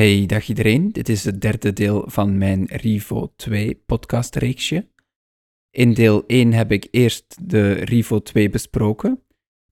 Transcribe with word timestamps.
Hey, 0.00 0.26
dag 0.26 0.48
iedereen. 0.48 0.92
Dit 0.92 1.08
is 1.08 1.24
het 1.24 1.40
derde 1.40 1.72
deel 1.72 2.04
van 2.06 2.38
mijn 2.38 2.66
Rivo 2.66 3.32
2 3.36 3.82
podcastreeksje. 3.86 4.88
In 5.70 5.94
deel 5.94 6.24
1 6.26 6.52
heb 6.52 6.72
ik 6.72 6.88
eerst 6.90 7.50
de 7.50 7.72
Rivo 7.72 8.22
2 8.22 8.50
besproken. 8.50 9.22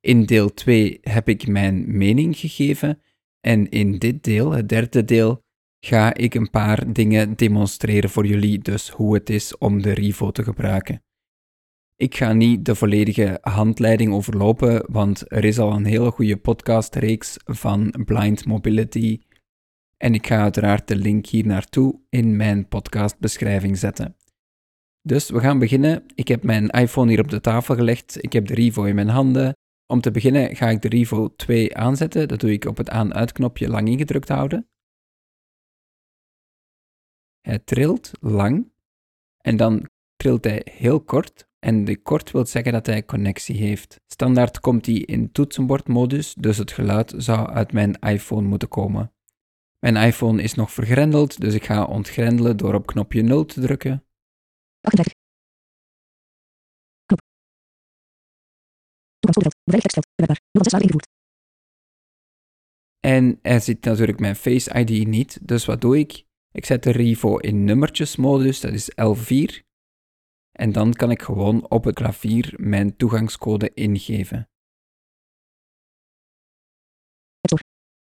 In 0.00 0.26
deel 0.26 0.54
2 0.54 0.98
heb 1.02 1.28
ik 1.28 1.46
mijn 1.46 1.96
mening 1.96 2.36
gegeven. 2.36 3.00
En 3.40 3.68
in 3.68 3.98
dit 3.98 4.24
deel, 4.24 4.50
het 4.50 4.68
derde 4.68 5.04
deel, 5.04 5.44
ga 5.80 6.14
ik 6.14 6.34
een 6.34 6.50
paar 6.50 6.92
dingen 6.92 7.36
demonstreren 7.36 8.10
voor 8.10 8.26
jullie, 8.26 8.58
dus 8.58 8.88
hoe 8.88 9.14
het 9.14 9.30
is 9.30 9.58
om 9.58 9.82
de 9.82 9.92
Rivo 9.92 10.30
te 10.30 10.42
gebruiken. 10.42 11.02
Ik 11.96 12.16
ga 12.16 12.32
niet 12.32 12.64
de 12.64 12.74
volledige 12.74 13.38
handleiding 13.40 14.12
overlopen, 14.12 14.84
want 14.92 15.24
er 15.32 15.44
is 15.44 15.58
al 15.58 15.72
een 15.72 15.84
hele 15.84 16.10
goede 16.10 16.36
podcastreeks 16.36 17.36
van 17.44 17.94
Blind 18.04 18.46
Mobility 18.46 19.20
en 19.98 20.14
ik 20.14 20.26
ga 20.26 20.42
uiteraard 20.42 20.88
de 20.88 20.96
link 20.96 21.26
hier 21.26 21.46
naartoe 21.46 22.00
in 22.08 22.36
mijn 22.36 22.68
podcastbeschrijving 22.68 23.78
zetten. 23.78 24.16
Dus 25.02 25.30
we 25.30 25.40
gaan 25.40 25.58
beginnen. 25.58 26.04
Ik 26.14 26.28
heb 26.28 26.42
mijn 26.42 26.68
iPhone 26.68 27.10
hier 27.10 27.20
op 27.20 27.30
de 27.30 27.40
tafel 27.40 27.74
gelegd. 27.74 28.22
Ik 28.22 28.32
heb 28.32 28.46
de 28.46 28.54
Rivo 28.54 28.84
in 28.84 28.94
mijn 28.94 29.08
handen. 29.08 29.56
Om 29.86 30.00
te 30.00 30.10
beginnen 30.10 30.56
ga 30.56 30.68
ik 30.68 30.82
de 30.82 30.88
Rivo 30.88 31.34
2 31.34 31.76
aanzetten. 31.76 32.28
Dat 32.28 32.40
doe 32.40 32.52
ik 32.52 32.64
op 32.64 32.76
het 32.76 32.90
aan-uit-knopje 32.90 33.68
lang 33.68 33.88
ingedrukt 33.88 34.28
houden. 34.28 34.68
Hij 37.40 37.58
trilt 37.58 38.10
lang 38.20 38.72
en 39.38 39.56
dan 39.56 39.88
trilt 40.16 40.44
hij 40.44 40.66
heel 40.70 41.00
kort. 41.00 41.46
En 41.58 41.84
de 41.84 42.02
kort 42.02 42.30
wil 42.30 42.46
zeggen 42.46 42.72
dat 42.72 42.86
hij 42.86 43.04
connectie 43.04 43.56
heeft. 43.56 44.00
Standaard 44.06 44.60
komt 44.60 44.86
hij 44.86 44.94
in 44.94 45.32
toetsenbordmodus, 45.32 46.34
dus 46.34 46.56
het 46.56 46.72
geluid 46.72 47.14
zou 47.16 47.48
uit 47.48 47.72
mijn 47.72 47.98
iPhone 47.98 48.48
moeten 48.48 48.68
komen. 48.68 49.12
Mijn 49.78 49.96
iPhone 49.96 50.42
is 50.42 50.54
nog 50.54 50.72
vergrendeld, 50.72 51.40
dus 51.40 51.54
ik 51.54 51.64
ga 51.64 51.84
ontgrendelen 51.84 52.56
door 52.56 52.74
op 52.74 52.86
knopje 52.86 53.22
0 53.22 53.44
te 53.44 53.60
drukken. 53.60 54.04
38. 54.80 55.12
Knop. 57.06 57.20
Toegangsvoorbeeld. 59.18 59.56
Beveiligd 59.64 59.94
tekstveld. 59.94 60.06
Bewerkbaar. 60.14 60.70
06 60.70 60.80
ingevoerd. 60.80 61.06
En 63.00 63.38
er 63.42 63.60
zit 63.60 63.84
natuurlijk 63.84 64.20
mijn 64.20 64.36
Face 64.36 64.84
ID 64.84 65.06
niet, 65.06 65.48
dus 65.48 65.64
wat 65.64 65.80
doe 65.80 65.98
ik? 65.98 66.26
Ik 66.50 66.64
zet 66.64 66.82
de 66.82 66.90
Rivo 66.90 67.36
in 67.36 67.64
nummertjesmodus, 67.64 68.60
dat 68.60 68.72
is 68.72 68.90
L4. 68.90 69.66
En 70.52 70.72
dan 70.72 70.92
kan 70.92 71.10
ik 71.10 71.22
gewoon 71.22 71.70
op 71.70 71.84
het 71.84 71.94
klavier 71.94 72.54
mijn 72.56 72.96
toegangscode 72.96 73.70
ingeven. 73.74 74.48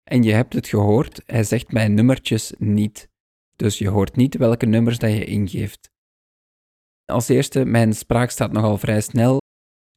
En 0.08 0.22
je 0.22 0.32
hebt 0.32 0.52
het 0.52 0.68
gehoord, 0.68 1.22
hij 1.26 1.44
zegt 1.44 1.72
mijn 1.72 1.94
nummertjes 1.94 2.52
niet. 2.58 3.08
Dus 3.56 3.78
je 3.78 3.88
hoort 3.88 4.16
niet 4.16 4.36
welke 4.36 4.66
nummers 4.66 4.98
dat 4.98 5.10
je 5.10 5.24
ingeeft. 5.24 5.90
Als 7.04 7.28
eerste, 7.28 7.64
mijn 7.64 7.92
spraak 7.92 8.30
staat 8.30 8.52
nogal 8.52 8.78
vrij 8.78 9.00
snel, 9.00 9.38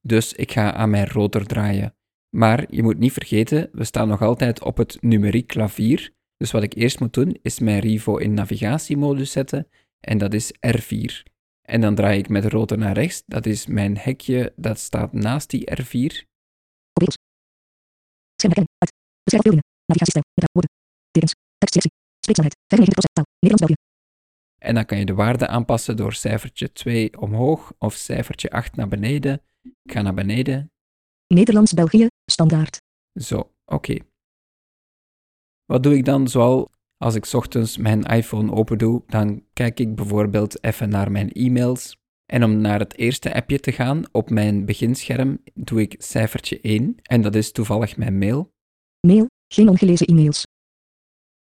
dus 0.01 0.33
ik 0.33 0.51
ga 0.51 0.73
aan 0.73 0.89
mijn 0.89 1.07
rotor 1.07 1.45
draaien. 1.45 1.95
Maar 2.35 2.75
je 2.75 2.83
moet 2.83 2.97
niet 2.97 3.11
vergeten, 3.11 3.69
we 3.71 3.83
staan 3.83 4.07
nog 4.07 4.21
altijd 4.21 4.63
op 4.63 4.77
het 4.77 5.01
numeriek 5.01 5.47
klavier. 5.47 6.13
Dus 6.37 6.51
wat 6.51 6.63
ik 6.63 6.73
eerst 6.73 6.99
moet 6.99 7.13
doen, 7.13 7.37
is 7.41 7.59
mijn 7.59 7.79
Rivo 7.79 8.17
in 8.17 8.33
navigatiemodus 8.33 9.31
zetten, 9.31 9.67
en 9.99 10.17
dat 10.17 10.33
is 10.33 10.53
R4. 10.67 11.23
En 11.61 11.81
dan 11.81 11.95
draai 11.95 12.19
ik 12.19 12.29
met 12.29 12.43
de 12.43 12.49
rotor 12.49 12.77
naar 12.77 12.93
rechts, 12.93 13.23
dat 13.25 13.45
is 13.45 13.65
mijn 13.65 13.97
hekje 13.97 14.53
dat 14.55 14.79
staat 14.79 15.13
naast 15.13 15.49
die 15.49 15.71
R4. 15.81 16.29
Op 19.91 19.97
beeld. 19.97 20.09
Scherm 20.09 20.23
herkennen. 20.23 20.23
Uit. 20.23 20.23
Beschrijf 20.23 20.23
afbeeldingen. 20.23 20.23
Navigatiestijl. 20.23 20.25
Met 20.33 20.49
woorden. 20.51 20.71
Tekens. 21.11 21.33
Tekstselectie. 21.57 21.91
Spreekzaamheid. 22.19 22.55
95% 22.55 23.13
taal. 23.13 23.25
Nederlands 23.39 23.65
België. 23.65 23.75
En 24.57 24.75
dan 24.75 24.85
kan 24.85 24.97
je 24.97 25.05
de 25.05 25.13
waarde 25.13 25.47
aanpassen 25.47 25.97
door 25.97 26.13
cijfertje 26.13 26.71
2 26.71 27.19
omhoog 27.19 27.73
of 27.77 27.93
cijfertje 27.93 28.49
8 28.49 28.75
naar 28.75 28.87
beneden. 28.87 29.41
Ik 29.61 29.91
ga 29.91 30.01
naar 30.01 30.13
beneden. 30.13 30.71
Nederlands 31.27 31.73
België. 31.73 32.07
Standaard. 32.31 32.81
Zo, 33.19 33.51
oké. 33.65 33.97
Wat 35.65 35.83
doe 35.83 35.95
ik 35.95 36.05
dan 36.05 36.27
zoal 36.27 36.71
als 36.97 37.15
ik 37.15 37.25
's 37.25 37.33
ochtends 37.33 37.77
mijn 37.77 38.03
iPhone 38.03 38.51
open 38.51 38.77
doe? 38.77 39.03
Dan 39.07 39.43
kijk 39.53 39.79
ik 39.79 39.95
bijvoorbeeld 39.95 40.63
even 40.63 40.89
naar 40.89 41.11
mijn 41.11 41.31
e-mails. 41.31 41.97
En 42.25 42.43
om 42.43 42.61
naar 42.61 42.79
het 42.79 42.97
eerste 42.97 43.33
appje 43.33 43.59
te 43.59 43.71
gaan 43.71 44.03
op 44.11 44.29
mijn 44.29 44.65
beginscherm 44.65 45.43
doe 45.53 45.81
ik 45.81 45.95
cijfertje 45.97 46.59
1 46.61 46.95
en 47.01 47.21
dat 47.21 47.35
is 47.35 47.51
toevallig 47.51 47.97
mijn 47.97 48.17
mail. 48.17 48.53
Mail. 49.07 49.27
Geen 49.53 49.69
ongelezen 49.69 50.07
e-mails. 50.07 50.43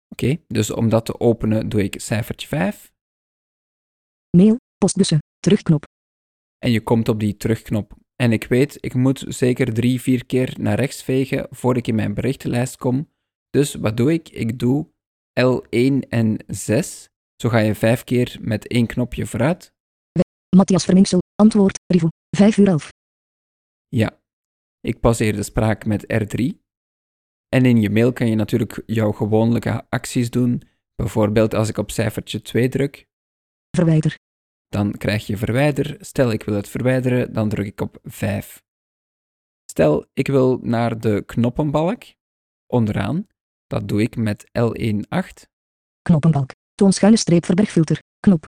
Oké, 0.07 0.37
dus 0.47 0.71
om 0.71 0.89
dat 0.89 1.05
te 1.05 1.19
openen 1.19 1.69
doe 1.69 1.83
ik 1.83 2.01
cijfertje 2.01 2.47
5 2.47 2.91
Mail. 4.37 4.55
Postbussen. 4.77 5.19
Terugknop. 5.39 5.83
en 6.57 6.71
je 6.71 6.81
komt 6.81 7.09
op 7.09 7.19
die 7.19 7.37
terugknop. 7.37 7.93
En 8.15 8.31
ik 8.31 8.43
weet, 8.43 8.77
ik 8.79 8.93
moet 8.93 9.25
zeker 9.27 9.73
drie, 9.73 10.01
vier 10.01 10.25
keer 10.25 10.55
naar 10.59 10.79
rechts 10.79 11.03
vegen 11.03 11.47
voor 11.49 11.77
ik 11.77 11.87
in 11.87 11.95
mijn 11.95 12.13
berichtenlijst 12.13 12.77
kom. 12.77 13.09
Dus 13.49 13.75
wat 13.75 13.97
doe 13.97 14.13
ik? 14.13 14.29
Ik 14.29 14.59
doe 14.59 14.87
L1 15.39 16.07
en 16.09 16.43
6. 16.47 17.07
Zo 17.35 17.49
ga 17.49 17.57
je 17.57 17.75
vijf 17.75 18.03
keer 18.03 18.37
met 18.41 18.67
één 18.67 18.87
knopje 18.87 19.25
vooruit. 19.25 19.73
Matthias 20.55 20.85
Vermingsel. 20.85 21.19
Antwoord. 21.35 21.79
Rivo. 21.87 22.07
5 22.37 22.57
uur 22.57 22.67
11. 22.67 22.89
Ja, 23.87 24.19
ik 24.79 24.99
passeer 24.99 25.35
de 25.35 25.43
spraak 25.43 25.85
met 25.85 26.03
R3. 26.03 26.59
En 27.55 27.65
in 27.65 27.81
je 27.81 27.89
mail 27.89 28.13
kan 28.13 28.27
je 28.27 28.35
natuurlijk 28.35 28.83
jouw 28.85 29.11
gewoonlijke 29.11 29.85
acties 29.89 30.29
doen. 30.29 30.61
Bijvoorbeeld 30.95 31.53
als 31.53 31.69
ik 31.69 31.77
op 31.77 31.91
cijfertje 31.91 32.41
2 32.41 32.69
druk, 32.69 33.07
Verwijder. 33.77 34.17
dan 34.67 34.91
krijg 34.91 35.27
je 35.27 35.37
verwijder. 35.37 35.97
Stel 35.99 36.31
ik 36.31 36.43
wil 36.43 36.55
het 36.55 36.69
verwijderen, 36.69 37.33
dan 37.33 37.49
druk 37.49 37.65
ik 37.65 37.81
op 37.81 37.99
5. 38.03 38.63
Stel 39.65 40.07
ik 40.13 40.27
wil 40.27 40.59
naar 40.61 40.99
de 40.99 41.23
knoppenbalk 41.25 42.03
onderaan. 42.67 43.27
Dat 43.67 43.87
doe 43.87 44.01
ik 44.01 44.15
met 44.15 44.49
L1 44.59 45.07
8. 45.07 45.47
Knoppenbalk. 46.01 46.49
Toon 46.75 46.93
schuine 46.93 47.17
streep 47.17 47.45
verbergfilter. 47.45 47.99
Knop. 48.19 48.45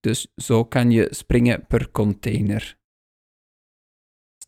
Dus 0.00 0.28
zo 0.36 0.64
kan 0.64 0.90
je 0.90 1.08
springen 1.10 1.66
per 1.66 1.90
container. 1.90 2.78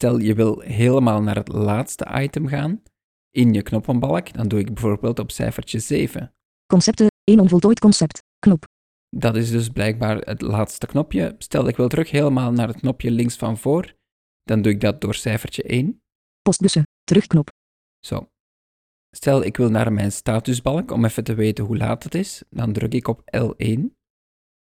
Stel 0.02 0.18
je 0.18 0.34
wil 0.34 0.60
helemaal 0.60 1.22
naar 1.22 1.36
het 1.36 1.48
laatste 1.48 2.08
item 2.12 2.46
gaan 2.46 2.82
in 3.30 3.52
je 3.52 3.62
knoppenbalk, 3.62 4.32
dan 4.32 4.48
doe 4.48 4.58
ik 4.58 4.74
bijvoorbeeld 4.74 5.18
op 5.18 5.30
cijfertje 5.30 5.78
7. 5.78 6.34
Concepten. 6.66 7.06
1 7.24 7.40
onvoltooid 7.40 7.78
concept. 7.78 8.22
Knop. 8.38 8.64
Dat 9.08 9.36
is 9.36 9.50
dus 9.50 9.68
blijkbaar 9.68 10.16
het 10.16 10.40
laatste 10.40 10.86
knopje. 10.86 11.34
Stel 11.38 11.68
ik 11.68 11.76
wil 11.76 11.88
terug 11.88 12.10
helemaal 12.10 12.52
naar 12.52 12.68
het 12.68 12.76
knopje 12.76 13.10
links 13.10 13.36
van 13.36 13.58
voor, 13.58 13.94
dan 14.42 14.62
doe 14.62 14.72
ik 14.72 14.80
dat 14.80 15.00
door 15.00 15.14
cijfertje 15.14 15.62
1. 15.62 16.02
Postbussen. 16.42 16.82
Terugknop. 17.04 17.48
Zo. 18.06 18.28
Stel 19.16 19.44
ik 19.44 19.56
wil 19.56 19.70
naar 19.70 19.92
mijn 19.92 20.12
statusbalk 20.12 20.90
om 20.90 21.04
even 21.04 21.24
te 21.24 21.34
weten 21.34 21.64
hoe 21.64 21.76
laat 21.76 22.02
het 22.02 22.14
is, 22.14 22.42
dan 22.50 22.72
druk 22.72 22.94
ik 22.94 23.08
op 23.08 23.20
L1. 23.36 23.80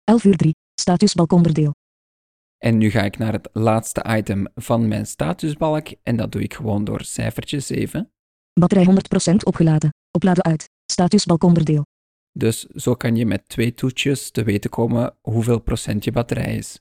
11 0.04 0.24
uur 0.24 0.38
3. 0.38 0.54
Statusbalkonderdeel. 0.82 1.74
En 2.60 2.78
nu 2.78 2.90
ga 2.90 3.04
ik 3.04 3.18
naar 3.18 3.34
het 3.34 3.50
laatste 3.54 4.06
item 4.08 4.48
van 4.56 4.88
mijn 4.88 5.06
statusbalk 5.06 5.88
en 6.04 6.16
dat 6.16 6.32
doe 6.32 6.42
ik 6.42 6.54
gewoon 6.54 6.84
door 6.84 7.04
cijfertje 7.04 7.60
7. 7.60 8.12
Batterij 8.54 8.86
100% 9.32 9.36
opgeladen. 9.44 9.90
Opladen 10.12 10.44
uit. 10.44 10.70
Statusbalkonderdeel. 10.86 11.86
Dus 12.32 12.66
zo 12.66 12.96
kan 12.96 13.16
je 13.16 13.26
met 13.26 13.50
twee 13.50 13.74
toetsjes 13.74 14.32
te 14.32 14.44
weten 14.44 14.70
komen 14.70 15.16
hoeveel 15.22 15.60
procent 15.60 16.04
je 16.04 16.12
batterij 16.12 16.56
is. 16.56 16.78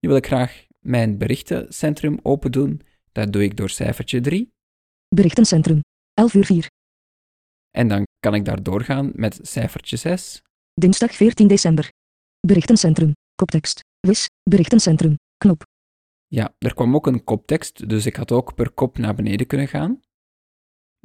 Nu 0.00 0.08
wil 0.08 0.16
ik 0.16 0.26
graag 0.26 0.66
mijn 0.78 1.18
berichtencentrum 1.18 2.18
open 2.22 2.52
doen. 2.52 2.82
Dat 3.12 3.32
doe 3.32 3.42
ik 3.42 3.56
door 3.56 3.70
cijfertje 3.70 4.20
3. 4.20 4.52
Berichtencentrum. 5.08 5.80
11 6.14 6.34
uur 6.34 6.44
4. 6.44 6.66
En 7.70 7.88
dan 7.88 8.06
kan 8.20 8.34
ik 8.34 8.44
daar 8.44 8.62
doorgaan 8.62 9.10
met 9.14 9.38
cijfertje 9.42 9.96
6. 9.96 10.42
Dinsdag 10.74 11.14
14 11.14 11.48
december. 11.48 11.88
Berichtencentrum. 12.40 13.12
Koptekst. 13.34 13.80
Wis. 14.00 14.28
Berichtencentrum. 14.50 15.14
Knop. 15.36 15.62
Ja, 16.26 16.54
er 16.58 16.74
kwam 16.74 16.94
ook 16.94 17.06
een 17.06 17.24
koptekst, 17.24 17.88
dus 17.88 18.06
ik 18.06 18.16
had 18.16 18.32
ook 18.32 18.54
per 18.54 18.70
kop 18.70 18.98
naar 18.98 19.14
beneden 19.14 19.46
kunnen 19.46 19.68
gaan. 19.68 20.00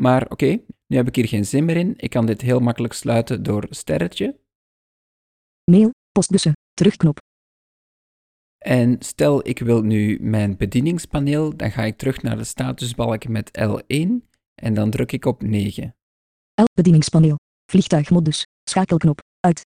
Maar 0.01 0.31
oké, 0.31 0.63
nu 0.87 0.97
heb 0.97 1.07
ik 1.07 1.15
hier 1.15 1.27
geen 1.27 1.45
zin 1.45 1.65
meer 1.65 1.77
in. 1.77 1.93
Ik 1.97 2.09
kan 2.09 2.25
dit 2.25 2.41
heel 2.41 2.59
makkelijk 2.59 2.93
sluiten 2.93 3.43
door 3.43 3.67
sterretje. 3.69 4.39
Mail. 5.71 5.89
Postbussen. 6.11 6.53
Terugknop. 6.73 7.17
En 8.57 9.01
stel 9.01 9.47
ik 9.47 9.59
wil 9.59 9.81
nu 9.81 10.19
mijn 10.21 10.57
bedieningspaneel, 10.57 11.57
dan 11.57 11.71
ga 11.71 11.83
ik 11.83 11.97
terug 11.97 12.21
naar 12.21 12.37
de 12.37 12.43
statusbalk 12.43 13.27
met 13.27 13.59
L1 13.59 14.09
en 14.55 14.73
dan 14.73 14.89
druk 14.89 15.11
ik 15.11 15.25
op 15.25 15.41
9. 15.41 15.95
L. 16.61 16.63
Bedieningspaneel. 16.73 17.35
Vliegtuigmodus. 17.71 18.43
Schakelknop. 18.69 19.19
Uit. 19.39 19.65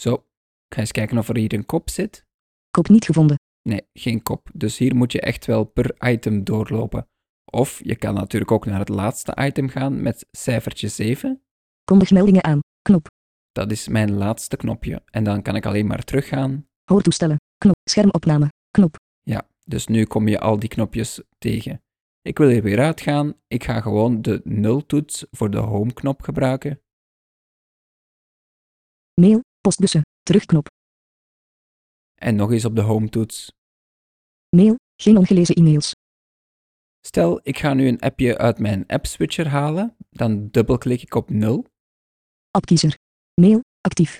Zo, 0.00 0.14
ik 0.14 0.74
ga 0.74 0.80
eens 0.80 0.92
kijken 0.92 1.18
of 1.18 1.28
er 1.28 1.36
hier 1.36 1.52
een 1.52 1.66
kop 1.66 1.90
zit. 1.90 2.28
Kop 2.70 2.88
niet 2.88 3.04
gevonden. 3.04 3.38
Nee, 3.62 3.82
geen 3.92 4.22
kop. 4.22 4.50
Dus 4.54 4.78
hier 4.78 4.96
moet 4.96 5.12
je 5.12 5.20
echt 5.20 5.46
wel 5.46 5.64
per 5.64 5.94
item 6.10 6.44
doorlopen. 6.44 7.08
Of 7.52 7.80
je 7.84 7.96
kan 7.96 8.14
natuurlijk 8.14 8.50
ook 8.50 8.66
naar 8.66 8.78
het 8.78 8.88
laatste 8.88 9.36
item 9.40 9.68
gaan 9.68 10.02
met 10.02 10.26
cijfertje 10.30 10.88
7. 10.88 11.42
Kondig 11.84 12.10
meldingen 12.10 12.44
aan. 12.44 12.58
Knop. 12.82 13.06
Dat 13.52 13.70
is 13.70 13.88
mijn 13.88 14.12
laatste 14.12 14.56
knopje. 14.56 15.02
En 15.04 15.24
dan 15.24 15.42
kan 15.42 15.56
ik 15.56 15.66
alleen 15.66 15.86
maar 15.86 16.04
teruggaan. 16.04 16.66
Hoortoestellen. 16.84 17.36
Knop. 17.58 17.74
Schermopname. 17.90 18.48
Knop. 18.70 18.96
Ja, 19.22 19.48
dus 19.64 19.86
nu 19.86 20.04
kom 20.04 20.28
je 20.28 20.40
al 20.40 20.58
die 20.58 20.68
knopjes 20.68 21.22
tegen. 21.38 21.82
Ik 22.22 22.38
wil 22.38 22.48
er 22.48 22.62
weer 22.62 22.80
uitgaan. 22.80 23.34
Ik 23.46 23.64
ga 23.64 23.80
gewoon 23.80 24.22
de 24.22 24.40
nultoets 24.44 25.26
voor 25.30 25.50
de 25.50 25.58
home-knop 25.58 26.22
gebruiken. 26.22 26.80
Mail. 29.20 29.40
Postbussen. 29.60 30.02
Terugknop. 30.22 30.66
En 32.20 32.36
nog 32.36 32.52
eens 32.52 32.64
op 32.64 32.74
de 32.76 32.80
home-toets. 32.80 33.52
Mail. 34.56 34.74
Geen 35.02 35.16
ongelezen 35.16 35.54
e-mails. 35.54 35.92
Stel, 37.06 37.40
ik 37.42 37.58
ga 37.58 37.74
nu 37.74 37.88
een 37.88 38.00
appje 38.00 38.38
uit 38.38 38.58
mijn 38.58 38.86
app-switcher 38.86 39.48
halen. 39.48 39.96
Dan 40.10 40.48
dubbelklik 40.50 41.02
ik 41.02 41.14
op 41.14 41.30
0. 41.30 41.64
Appkiezer. 42.50 42.94
Mail. 43.40 43.60
Actief. 43.80 44.18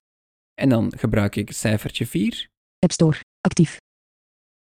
En 0.55 0.69
dan 0.69 0.99
gebruik 0.99 1.37
ik 1.37 1.53
cijfertje 1.53 2.07
4. 2.07 2.49
App 2.79 2.93
Store. 2.93 3.21
Actief. 3.41 3.77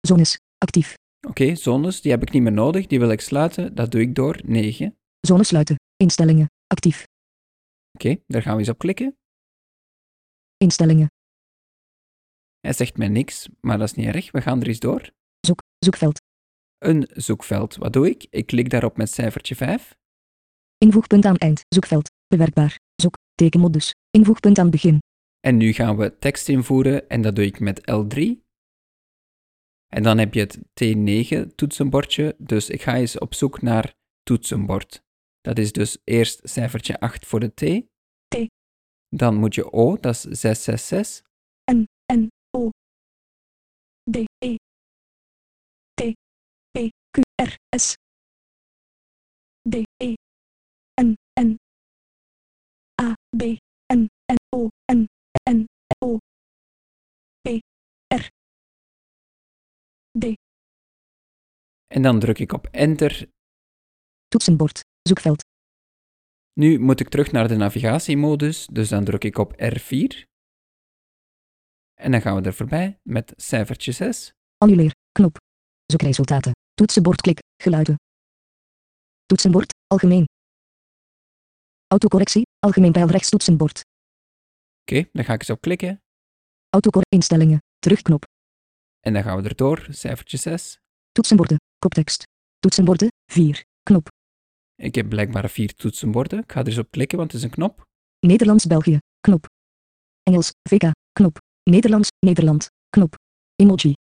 Zones. 0.01 0.37
Actief. 0.57 0.95
Oké, 1.27 1.55
zones, 1.55 2.01
die 2.01 2.11
heb 2.11 2.21
ik 2.21 2.31
niet 2.31 2.41
meer 2.41 2.51
nodig. 2.51 2.87
Die 2.87 2.99
wil 2.99 3.11
ik 3.11 3.21
sluiten. 3.21 3.75
Dat 3.75 3.91
doe 3.91 4.01
ik 4.01 4.15
door 4.15 4.39
9. 4.45 4.95
Zone 5.19 5.43
sluiten. 5.43 5.75
Instellingen. 5.95 6.47
Actief. 6.67 7.03
Oké, 7.91 8.15
daar 8.27 8.41
gaan 8.41 8.53
we 8.53 8.59
eens 8.59 8.69
op 8.69 8.77
klikken. 8.77 9.15
Instellingen. 10.57 11.07
Hij 12.65 12.73
zegt 12.73 12.97
mij 12.97 13.07
niks, 13.07 13.47
maar 13.61 13.77
dat 13.77 13.87
is 13.87 13.93
niet 13.93 14.07
erg. 14.07 14.31
We 14.31 14.41
gaan 14.41 14.61
er 14.61 14.67
eens 14.67 14.79
door. 14.79 15.09
Zoek. 15.39 15.59
Zoekveld. 15.79 16.21
Een 16.77 17.09
zoekveld. 17.13 17.75
Wat 17.75 17.93
doe 17.93 18.09
ik? 18.09 18.25
Ik 18.29 18.45
klik 18.45 18.69
daarop 18.69 18.97
met 18.97 19.09
cijfertje 19.09 19.55
5. 19.55 19.95
Invoegpunt 20.77 21.25
aan 21.25 21.37
eind. 21.37 21.61
Zoekveld. 21.67 22.11
Bewerkbaar. 22.27 22.79
Zoek. 22.95 23.13
Tekenmodus. 23.35 23.91
Invoegpunt 24.09 24.57
aan 24.57 24.69
begin. 24.69 24.99
En 25.39 25.57
nu 25.57 25.73
gaan 25.73 25.97
we 25.97 26.17
tekst 26.19 26.49
invoeren 26.49 27.09
en 27.09 27.21
dat 27.21 27.35
doe 27.35 27.45
ik 27.45 27.59
met 27.59 27.79
L3. 27.79 28.41
En 29.87 30.03
dan 30.03 30.17
heb 30.17 30.33
je 30.33 30.39
het 30.39 30.57
T9 30.57 31.55
toetsenbordje, 31.55 32.35
dus 32.37 32.69
ik 32.69 32.81
ga 32.81 32.95
eens 32.95 33.17
op 33.17 33.33
zoek 33.33 33.61
naar 33.61 33.93
toetsenbord. 34.23 35.03
Dat 35.41 35.57
is 35.57 35.71
dus 35.71 35.97
eerst 36.03 36.39
cijfertje 36.43 36.99
8 36.99 37.25
voor 37.25 37.39
de 37.39 37.53
T. 37.53 37.85
T. 38.27 38.47
Dan 39.09 39.35
moet 39.35 39.55
je 39.55 39.71
O, 39.71 39.97
dat 39.99 40.15
is 40.15 40.21
666. 40.21 41.31
D. 44.11 44.25
E. 44.43 44.55
T. 45.95 46.13
P. 46.71 46.89
Q. 47.11 47.21
R. 47.41 47.51
S. 47.69 47.95
D. 49.69 49.75
E. 50.03 50.13
N. 51.01 51.15
N. 51.39 51.55
A. 53.01 53.13
B. 53.37 53.41
N. 53.93 54.07
N. 54.27 54.37
O. 54.55 54.69
N. 54.91 55.07
N. 55.49 55.65
O. 56.03 56.17
P. 57.41 57.59
R. 58.13 58.27
D. 60.19 60.23
En 61.87 62.01
dan 62.01 62.19
druk 62.19 62.39
ik 62.39 62.53
op 62.53 62.67
Enter. 62.71 63.29
Toetsenbord. 64.27 64.79
Zoekveld. 65.01 65.41
Nu 66.53 66.79
moet 66.79 66.99
ik 66.99 67.09
terug 67.09 67.31
naar 67.31 67.47
de 67.47 67.55
navigatiemodus, 67.55 68.67
dus 68.71 68.89
dan 68.89 69.03
druk 69.03 69.23
ik 69.23 69.37
op 69.37 69.53
R4. 69.53 70.32
En 71.93 72.11
dan 72.11 72.21
gaan 72.21 72.35
we 72.35 72.41
er 72.41 72.53
voorbij 72.53 72.99
met 73.03 73.33
cijfertje 73.35 73.91
6. 73.91 74.33
Annuleer. 74.57 74.91
Knop. 75.11 75.37
Zoekresultaten. 75.85 76.51
Toetsenbord 76.73 77.21
klik. 77.21 77.39
Geluiden. 77.61 77.95
Toetsenbord. 79.25 79.73
Algemeen. 79.87 80.25
Autocorrectie. 81.87 82.41
Algemeen 82.59 82.91
pijl 82.91 83.07
rechts 83.07 83.29
toetsenbord. 83.29 83.81
Oké, 84.81 85.09
dan 85.11 85.23
ga 85.23 85.33
ik 85.33 85.39
eens 85.39 85.49
op 85.49 85.61
klikken. 85.61 86.01
Autocor 86.69 87.01
instellingen. 87.09 87.57
Terugknop. 87.79 88.23
En 88.99 89.13
dan 89.13 89.23
gaan 89.23 89.41
we 89.41 89.49
erdoor, 89.49 89.87
cijfertje 89.89 90.37
6. 90.37 90.77
Toetsenborden. 91.11 91.57
Koptekst. 91.79 92.23
Toetsenborden. 92.59 93.07
4. 93.31 93.63
Knop. 93.83 94.07
Ik 94.75 94.95
heb 94.95 95.09
blijkbaar 95.09 95.49
vier 95.49 95.73
toetsenborden. 95.73 96.39
Ik 96.39 96.51
ga 96.51 96.59
er 96.59 96.67
eens 96.67 96.77
op 96.77 96.91
klikken, 96.91 97.17
want 97.17 97.31
het 97.31 97.41
is 97.41 97.47
een 97.47 97.53
knop. 97.53 97.81
Nederlands 98.19 98.65
België. 98.65 98.97
Knop. 99.19 99.45
Engels. 100.23 100.51
VK. 100.69 100.91
Knop. 101.11 101.37
Nederlands. 101.69 102.09
Nederland. 102.19 102.67
Knop. 102.89 103.15
Emoji. 103.55 103.93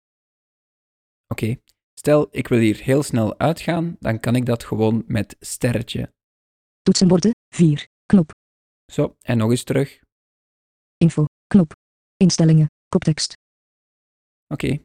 Oké, 1.26 1.56
stel 1.94 2.28
ik 2.30 2.48
wil 2.48 2.58
hier 2.58 2.76
heel 2.82 3.02
snel 3.02 3.38
uitgaan, 3.38 3.96
dan 4.00 4.20
kan 4.20 4.34
ik 4.36 4.46
dat 4.46 4.64
gewoon 4.64 5.04
met 5.06 5.36
sterretje. 5.40 6.12
Toetsenborden. 6.82 7.30
4. 7.54 7.86
Knop. 8.06 8.30
Zo, 8.92 9.16
en 9.20 9.38
nog 9.38 9.50
eens 9.50 9.64
terug. 9.64 10.00
Info. 10.96 11.24
Knop. 11.46 11.72
Instellingen. 12.16 12.66
Koptekst. 12.88 13.32
Oké. 14.46 14.84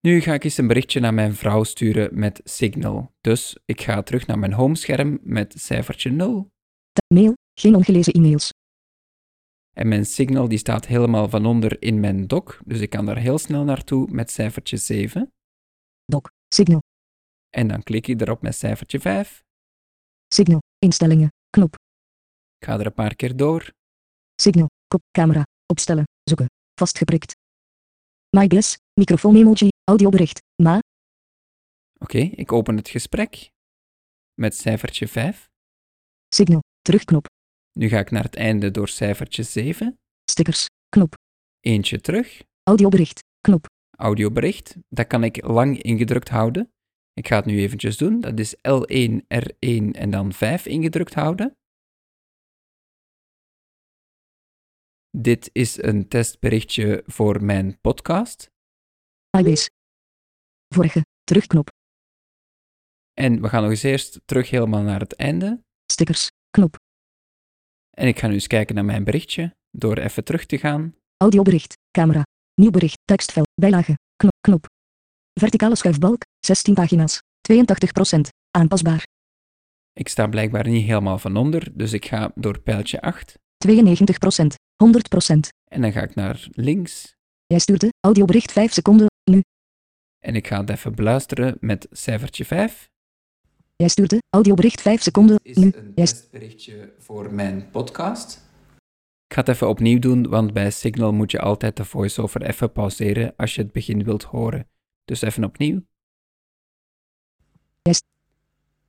Nu 0.00 0.20
ga 0.20 0.34
ik 0.34 0.44
eens 0.44 0.56
een 0.56 0.66
berichtje 0.66 1.00
naar 1.00 1.14
mijn 1.14 1.34
vrouw 1.34 1.64
sturen 1.64 2.18
met 2.18 2.40
Signal. 2.44 3.12
Dus 3.20 3.56
ik 3.64 3.80
ga 3.80 4.02
terug 4.02 4.26
naar 4.26 4.38
mijn 4.38 4.52
homescherm 4.52 5.18
met 5.22 5.54
cijfertje 5.58 6.10
0. 6.10 6.50
Ta- 6.92 7.14
Mail. 7.14 7.32
Geen 7.60 7.74
ongelezen 7.74 8.12
e-mails. 8.12 8.50
En 9.74 9.88
mijn 9.88 10.06
Signal 10.06 10.48
die 10.48 10.58
staat 10.58 10.86
helemaal 10.86 11.28
van 11.28 11.46
onder 11.46 11.82
in 11.82 12.00
mijn 12.00 12.26
dock, 12.26 12.60
dus 12.64 12.80
ik 12.80 12.90
kan 12.90 13.06
daar 13.06 13.18
heel 13.18 13.38
snel 13.38 13.64
naartoe 13.64 14.10
met 14.10 14.30
cijfertje 14.30 14.76
7. 14.76 15.32
Doc. 16.04 16.22
Signal. 16.54 16.82
En 17.50 17.68
dan 17.68 17.82
klik 17.82 18.06
ik 18.06 18.20
erop 18.20 18.42
met 18.42 18.54
cijfertje 18.54 19.00
5. 19.00 19.42
Signal. 20.34 20.60
Instellingen. 20.78 21.28
Knop. 21.50 21.74
Ik 22.58 22.66
ga 22.66 22.78
er 22.78 22.86
een 22.86 22.94
paar 22.94 23.14
keer 23.14 23.36
door. 23.36 23.70
Signal. 24.34 24.66
Kop. 24.86 25.02
Camera. 25.10 25.42
Opstellen. 25.66 26.04
Zoeken. 26.22 26.46
Vastgeprikt. 26.74 27.32
My 28.36 28.48
guess. 28.48 28.76
Microfoon 29.00 29.36
emoji. 29.36 29.68
Audiobericht. 29.84 30.40
Ma. 30.62 30.78
Oké, 31.98 32.18
ik 32.18 32.52
open 32.52 32.76
het 32.76 32.88
gesprek 32.88 33.50
met 34.34 34.54
cijfertje 34.54 35.08
5. 35.08 35.48
Signal. 36.28 36.60
Terugknop. 36.82 37.26
Nu 37.78 37.88
ga 37.88 37.98
ik 37.98 38.10
naar 38.10 38.22
het 38.22 38.36
einde 38.36 38.70
door 38.70 38.88
cijfertje 38.88 39.42
7. 39.42 39.98
Stickers. 40.30 40.66
Knop. 40.88 41.14
Eentje 41.60 42.00
terug. 42.00 42.42
Audiobericht. 42.62 43.22
Knop. 43.40 43.66
Audiobericht. 43.98 44.76
Dat 44.88 45.06
kan 45.06 45.24
ik 45.24 45.46
lang 45.46 45.82
ingedrukt 45.82 46.28
houden. 46.28 46.72
Ik 47.12 47.28
ga 47.28 47.36
het 47.36 47.44
nu 47.44 47.58
eventjes 47.58 47.96
doen. 47.96 48.20
Dat 48.20 48.38
is 48.38 48.56
L1, 48.56 49.12
R1 49.34 49.90
en 49.90 50.10
dan 50.10 50.32
5 50.32 50.66
ingedrukt 50.66 51.14
houden. 51.14 51.56
Dit 55.10 55.50
is 55.52 55.82
een 55.82 56.08
testberichtje 56.08 57.02
voor 57.06 57.44
mijn 57.44 57.80
podcast. 57.80 58.50
iBase. 59.38 59.70
Vorige. 60.74 61.00
Terugknop. 61.22 61.68
En 63.12 63.40
we 63.42 63.48
gaan 63.48 63.62
nog 63.62 63.70
eens 63.70 63.82
eerst 63.82 64.20
terug 64.24 64.50
helemaal 64.50 64.82
naar 64.82 65.00
het 65.00 65.14
einde. 65.14 65.64
Stickers. 65.92 66.28
Knop. 66.50 66.83
En 67.94 68.06
ik 68.06 68.18
ga 68.18 68.26
nu 68.26 68.34
eens 68.34 68.46
kijken 68.46 68.74
naar 68.74 68.84
mijn 68.84 69.04
berichtje 69.04 69.54
door 69.70 69.98
even 69.98 70.24
terug 70.24 70.46
te 70.46 70.58
gaan. 70.58 70.94
Audiobericht. 71.16 71.74
Camera. 71.90 72.22
Nieuw 72.54 72.70
bericht. 72.70 72.98
Tekstveld. 73.04 73.48
Bijlage. 73.60 73.98
Knop. 74.16 74.32
Knop. 74.40 74.66
Verticale 75.40 75.76
schuifbalk. 75.76 76.22
16 76.46 76.74
pagina's. 76.74 77.18
82%. 77.52 78.20
Aanpasbaar. 78.50 79.02
Ik 79.92 80.08
sta 80.08 80.26
blijkbaar 80.26 80.68
niet 80.68 80.86
helemaal 80.86 81.18
van 81.18 81.36
onder, 81.36 81.70
dus 81.74 81.92
ik 81.92 82.04
ga 82.06 82.32
door 82.34 82.60
pijltje 82.60 83.00
8 83.00 83.34
92%. 83.66 83.70
100%. 84.84 85.48
en 85.64 85.80
dan 85.80 85.92
ga 85.92 86.02
ik 86.02 86.14
naar 86.14 86.48
links 86.50 87.12
Jij 87.46 87.58
stuurde 87.58 87.88
audiobericht 88.00 88.52
5 88.52 88.72
seconden. 88.72 89.06
Nu. 89.30 89.40
en 90.18 90.34
ik 90.34 90.46
ga 90.46 90.60
het 90.60 90.70
even 90.70 90.94
beluisteren 90.94 91.56
met 91.60 91.86
cijfertje 91.90 92.44
5. 92.44 92.88
Jij 93.76 93.88
stuurde 93.88 94.22
audiobericht 94.30 94.80
5 94.80 95.02
seconden. 95.02 95.40
Nu. 95.42 95.72
een 95.74 95.94
testberichtje 95.94 96.92
voor 96.98 97.32
mijn 97.32 97.70
podcast. 97.70 98.34
Ik 99.26 99.34
ga 99.34 99.40
het 99.40 99.48
even 99.48 99.68
opnieuw 99.68 99.98
doen, 99.98 100.28
want 100.28 100.52
bij 100.52 100.70
Signal 100.70 101.12
moet 101.12 101.30
je 101.30 101.40
altijd 101.40 101.76
de 101.76 101.84
voice-over 101.84 102.42
even 102.42 102.72
pauzeren 102.72 103.34
als 103.36 103.54
je 103.54 103.62
het 103.62 103.72
begin 103.72 104.04
wilt 104.04 104.22
horen. 104.22 104.68
Dus 105.04 105.22
even 105.22 105.44
opnieuw. 105.44 105.82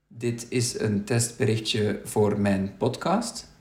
Dit 0.08 0.46
is 0.50 0.80
een 0.80 1.04
testberichtje 1.04 2.02
voor 2.04 2.40
mijn 2.40 2.78
podcast. 2.78 3.54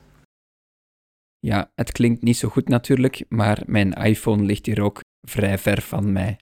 Ja, 1.39 1.71
het 1.75 1.93
klinkt 1.93 2.23
niet 2.23 2.37
zo 2.37 2.49
goed 2.49 2.69
natuurlijk, 2.69 3.25
maar 3.29 3.63
mijn 3.67 3.93
iPhone 3.93 4.43
ligt 4.43 4.67
hier 4.67 4.83
ook 4.83 5.01
vrij 5.21 5.59
ver 5.59 5.83
van 5.83 6.13
mij. 6.13 6.39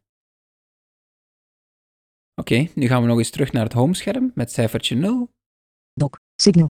Oké, 2.34 2.68
nu 2.74 2.86
gaan 2.86 3.02
we 3.02 3.08
nog 3.08 3.18
eens 3.18 3.30
terug 3.30 3.52
naar 3.52 3.64
het 3.64 3.72
homescherm 3.72 4.32
met 4.34 4.52
cijfertje 4.52 4.96
0. 4.96 5.30
Doc. 5.92 6.10
Signal. 6.42 6.68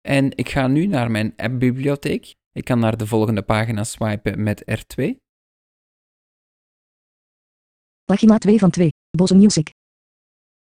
En 0.00 0.36
ik 0.36 0.48
ga 0.48 0.66
nu 0.66 0.86
naar 0.86 1.10
mijn 1.10 1.36
appbibliotheek. 1.36 2.34
Ik 2.52 2.64
kan 2.64 2.78
naar 2.78 2.96
de 2.96 3.06
volgende 3.06 3.42
pagina 3.42 3.84
swipen 3.84 4.42
met 4.42 4.60
R2. 4.60 5.16
Pagina 8.04 8.38
2 8.38 8.58
van 8.58 8.70
2. 8.70 8.88
Boze 9.16 9.36
Music. 9.36 9.70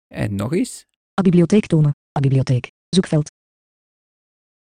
En 0.06 0.34
nog 0.34 0.52
eens. 0.52 0.84
A 1.20 1.22
bibliotheek 1.22 1.66
tonen. 1.66 1.90
A 2.18 2.20
bibliotheek. 2.20 2.70
Zoekveld. 2.88 3.30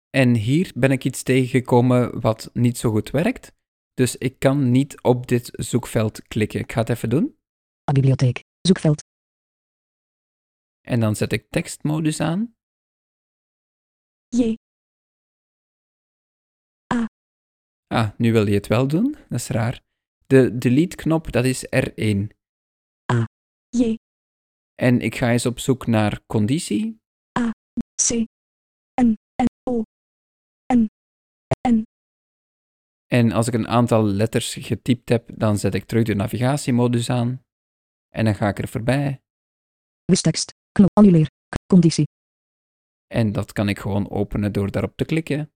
En 0.10 0.36
hier 0.36 0.72
ben 0.76 0.92
ik 0.92 1.04
iets 1.04 1.24
tegengekomen 1.24 2.22
wat 2.22 2.50
niet 2.54 2.78
zo 2.78 2.92
goed 2.92 3.10
werkt. 3.10 3.52
Dus 3.94 4.16
ik 4.18 4.40
kan 4.40 4.72
niet 4.72 5.02
op 5.02 5.28
dit 5.28 5.50
zoekveld 5.52 6.28
klikken. 6.28 6.60
Ik 6.60 6.72
ga 6.72 6.80
het 6.80 6.90
even 6.90 7.10
doen. 7.10 7.36
A 7.90 7.94
bibliotheek. 7.94 8.44
Zoekveld. 8.62 9.03
En 10.88 11.00
dan 11.00 11.16
zet 11.16 11.34
ik 11.34 11.50
tekstmodus 11.50 12.20
aan. 12.20 12.56
J. 14.28 14.56
Ah, 17.88 18.10
nu 18.18 18.32
wil 18.32 18.48
je 18.48 18.54
het 18.54 18.68
wel 18.68 18.88
doen. 18.88 19.16
Dat 19.30 19.40
is 19.40 19.48
raar. 19.48 19.82
De 20.28 20.58
delete-knop, 20.58 21.32
dat 21.32 21.46
is 21.46 21.66
R1. 21.66 22.28
J. 23.70 23.96
En 24.76 25.02
ik 25.02 25.16
ga 25.16 25.32
eens 25.32 25.46
op 25.46 25.60
zoek 25.60 25.88
naar 25.88 26.20
conditie. 26.26 27.02
C. 28.02 28.10
N. 29.02 29.16
N. 29.42 29.46
O. 29.70 29.82
N. 30.74 30.88
N. 31.68 31.84
En 33.08 33.32
als 33.32 33.48
ik 33.48 33.54
een 33.54 33.68
aantal 33.68 34.04
letters 34.04 34.54
getypt 34.54 35.10
heb, 35.10 35.30
dan 35.38 35.58
zet 35.58 35.74
ik 35.74 35.86
terug 35.86 36.04
de 36.04 36.16
navigatiemodus 36.16 37.10
aan. 37.10 37.42
En 38.10 38.26
dan 38.26 38.36
ga 38.36 38.48
ik 38.48 38.58
er 38.58 38.68
voorbij. 38.68 39.22
Wistekst. 40.06 40.52
Knop. 40.74 40.90
Annuleer. 40.94 41.28
Conditie. 41.68 42.08
En 43.08 43.32
dat 43.32 43.52
kan 43.52 43.70
ik 43.70 43.80
gewoon 43.80 44.10
openen 44.10 44.52
door 44.52 44.72
daarop 44.72 44.96
te 44.96 45.06
klikken. 45.06 45.52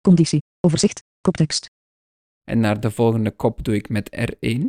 Conditie. 0.00 0.42
Overzicht. 0.60 1.02
Koptekst. 1.20 1.66
En 2.44 2.60
naar 2.60 2.80
de 2.80 2.90
volgende 2.90 3.30
kop 3.30 3.64
doe 3.64 3.74
ik 3.74 3.88
met 3.88 4.30
R1. 4.30 4.60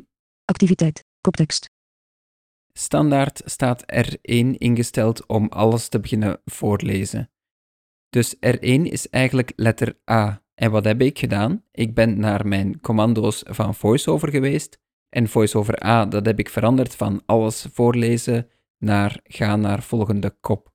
Activiteit. 0.45 1.03
Koptekst. 1.21 1.69
Standaard 2.77 3.41
staat 3.45 3.81
R1 3.81 4.57
ingesteld 4.57 5.25
om 5.25 5.47
alles 5.47 5.87
te 5.87 5.99
beginnen 5.99 6.41
voorlezen. 6.45 7.31
Dus 8.09 8.35
R1 8.35 8.81
is 8.81 9.09
eigenlijk 9.09 9.53
letter 9.55 9.99
A. 10.11 10.43
En 10.53 10.71
wat 10.71 10.85
heb 10.85 11.01
ik 11.01 11.19
gedaan? 11.19 11.63
Ik 11.71 11.93
ben 11.93 12.19
naar 12.19 12.47
mijn 12.47 12.81
commando's 12.81 13.43
van 13.45 13.75
VoiceOver 13.75 14.29
geweest. 14.29 14.79
En 15.09 15.29
VoiceOver 15.29 15.85
A, 15.85 16.05
dat 16.05 16.25
heb 16.25 16.39
ik 16.39 16.49
veranderd 16.49 16.95
van 16.95 17.23
alles 17.25 17.67
voorlezen 17.71 18.49
naar 18.83 19.19
ga 19.23 19.55
naar 19.55 19.83
volgende 19.83 20.35
kop. 20.39 20.73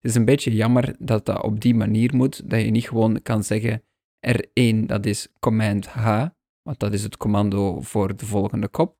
Het 0.00 0.10
is 0.10 0.14
een 0.14 0.24
beetje 0.24 0.54
jammer 0.54 0.96
dat 0.98 1.26
dat 1.26 1.42
op 1.42 1.60
die 1.60 1.74
manier 1.74 2.16
moet, 2.16 2.50
dat 2.50 2.60
je 2.60 2.70
niet 2.70 2.88
gewoon 2.88 3.22
kan 3.22 3.44
zeggen 3.44 3.82
R1, 4.28 4.86
dat 4.86 5.06
is 5.06 5.28
command 5.40 5.86
H, 5.86 6.26
want 6.62 6.78
dat 6.78 6.92
is 6.92 7.02
het 7.02 7.16
commando 7.16 7.80
voor 7.80 8.16
de 8.16 8.26
volgende 8.26 8.68
kop. 8.68 8.96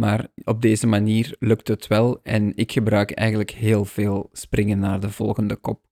Maar 0.00 0.28
op 0.44 0.62
deze 0.62 0.86
manier 0.86 1.36
lukt 1.38 1.68
het 1.68 1.86
wel 1.86 2.22
en 2.22 2.56
ik 2.56 2.72
gebruik 2.72 3.10
eigenlijk 3.10 3.50
heel 3.50 3.84
veel 3.84 4.28
springen 4.32 4.78
naar 4.78 5.00
de 5.00 5.10
volgende 5.10 5.56
kop. 5.56 5.86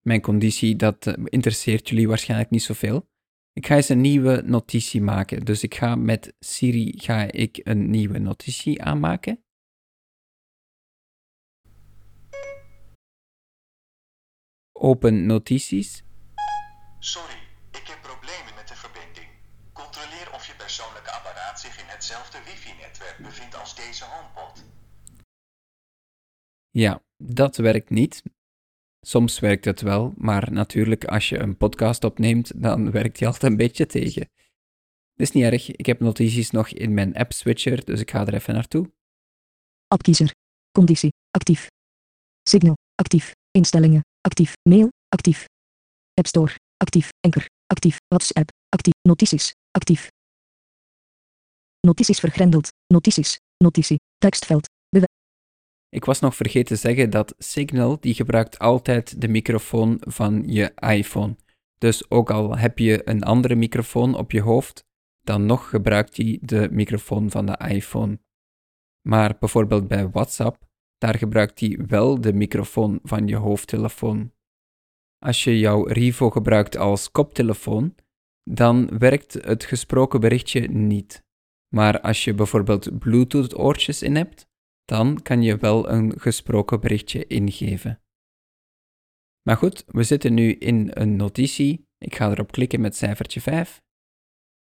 Mijn 0.00 0.20
conditie, 0.20 0.76
dat 0.76 1.06
eh, 1.06 1.14
interesseert 1.24 1.88
jullie 1.88 2.08
waarschijnlijk 2.08 2.50
niet 2.50 2.62
zoveel. 2.62 3.08
Ik 3.52 3.66
ga 3.66 3.76
eens 3.76 3.88
een 3.88 4.00
nieuwe 4.00 4.42
notitie 4.46 5.02
maken. 5.02 5.44
Dus 5.44 5.62
ik 5.62 5.74
ga 5.74 5.94
met 5.94 6.34
Siri 6.38 6.92
ga 6.96 7.32
ik 7.32 7.60
een 7.62 7.90
nieuwe 7.90 8.18
notitie 8.18 8.82
aanmaken. 8.82 9.42
Open 14.80 15.26
notities. 15.26 16.02
Sorry, 16.98 17.38
ik 17.70 17.86
heb 17.86 18.02
problemen 18.02 18.54
met 18.54 18.68
de 18.68 18.74
verbinding. 18.74 19.28
Controleer 19.72 20.28
of 20.34 20.46
je 20.46 20.54
persoonlijke 20.56 21.10
apparaat 21.10 21.60
zich 21.60 21.80
in 21.80 21.86
hetzelfde 21.86 22.38
wifi-netwerk 22.44 23.18
bevindt 23.22 23.56
als 23.60 23.76
deze 23.76 24.04
HomePod. 24.04 24.64
Ja, 26.70 27.02
dat 27.16 27.56
werkt 27.56 27.90
niet. 27.90 28.22
Soms 29.00 29.38
werkt 29.38 29.64
het 29.64 29.80
wel, 29.80 30.14
maar 30.16 30.52
natuurlijk 30.52 31.04
als 31.04 31.28
je 31.28 31.38
een 31.38 31.56
podcast 31.56 32.04
opneemt, 32.04 32.62
dan 32.62 32.90
werkt 32.90 33.18
die 33.18 33.26
altijd 33.26 33.52
een 33.52 33.58
beetje 33.58 33.86
tegen. 33.86 34.30
Dat 35.14 35.26
is 35.26 35.30
niet 35.30 35.44
erg, 35.44 35.70
ik 35.70 35.86
heb 35.86 36.00
notities 36.00 36.50
nog 36.50 36.68
in 36.68 36.94
mijn 36.94 37.14
app 37.14 37.32
switcher, 37.32 37.84
dus 37.84 38.00
ik 38.00 38.10
ga 38.10 38.26
er 38.26 38.34
even 38.34 38.54
naartoe. 38.54 38.90
Appkiezer. 39.86 40.30
Conditie. 40.72 41.12
Actief. 41.30 41.66
Signal. 42.42 42.74
Actief. 42.94 43.32
Instellingen. 43.50 44.02
Actief. 44.20 44.52
Mail. 44.68 44.88
Actief. 45.08 45.44
App 46.14 46.26
Store. 46.26 46.52
Actief. 46.76 47.08
Anchor. 47.20 47.46
Actief. 47.66 47.96
WhatsApp. 48.08 48.50
Actief. 48.68 48.94
Notities. 49.02 49.52
Actief. 49.70 50.08
Notities 51.80 52.20
vergrendeld. 52.20 52.68
Notities. 52.86 53.38
Notitie. 53.56 53.98
Tekstveld. 54.18 54.66
Ik 55.90 56.04
was 56.04 56.20
nog 56.20 56.36
vergeten 56.36 56.76
te 56.76 56.76
zeggen 56.76 57.10
dat 57.10 57.34
Signal, 57.38 58.00
die 58.00 58.14
gebruikt 58.14 58.58
altijd 58.58 59.20
de 59.20 59.28
microfoon 59.28 59.96
van 60.00 60.42
je 60.46 60.72
iPhone. 60.74 61.36
Dus 61.78 62.10
ook 62.10 62.30
al 62.30 62.56
heb 62.56 62.78
je 62.78 63.08
een 63.08 63.22
andere 63.22 63.54
microfoon 63.54 64.14
op 64.14 64.30
je 64.30 64.40
hoofd, 64.40 64.84
dan 65.22 65.46
nog 65.46 65.68
gebruikt 65.68 66.16
hij 66.16 66.38
de 66.42 66.68
microfoon 66.70 67.30
van 67.30 67.46
de 67.46 67.58
iPhone. 67.68 68.20
Maar 69.08 69.36
bijvoorbeeld 69.38 69.88
bij 69.88 70.08
WhatsApp, 70.08 70.67
daar 70.98 71.14
gebruikt 71.14 71.60
hij 71.60 71.78
wel 71.86 72.20
de 72.20 72.32
microfoon 72.32 73.00
van 73.02 73.26
je 73.26 73.36
hoofdtelefoon. 73.36 74.32
Als 75.18 75.44
je 75.44 75.58
jouw 75.58 75.84
Rivo 75.84 76.30
gebruikt 76.30 76.76
als 76.76 77.10
koptelefoon, 77.10 77.94
dan 78.42 78.98
werkt 78.98 79.32
het 79.32 79.64
gesproken 79.64 80.20
berichtje 80.20 80.60
niet. 80.68 81.26
Maar 81.74 82.00
als 82.00 82.24
je 82.24 82.34
bijvoorbeeld 82.34 82.98
Bluetooth-oortjes 82.98 84.02
in 84.02 84.16
hebt, 84.16 84.46
dan 84.84 85.22
kan 85.22 85.42
je 85.42 85.56
wel 85.56 85.88
een 85.88 86.20
gesproken 86.20 86.80
berichtje 86.80 87.26
ingeven. 87.26 88.00
Maar 89.42 89.56
goed, 89.56 89.84
we 89.86 90.02
zitten 90.02 90.34
nu 90.34 90.52
in 90.52 90.90
een 90.92 91.16
notitie. 91.16 91.86
Ik 91.98 92.14
ga 92.14 92.30
erop 92.30 92.52
klikken 92.52 92.80
met 92.80 92.96
cijfertje 92.96 93.40
5. 93.40 93.82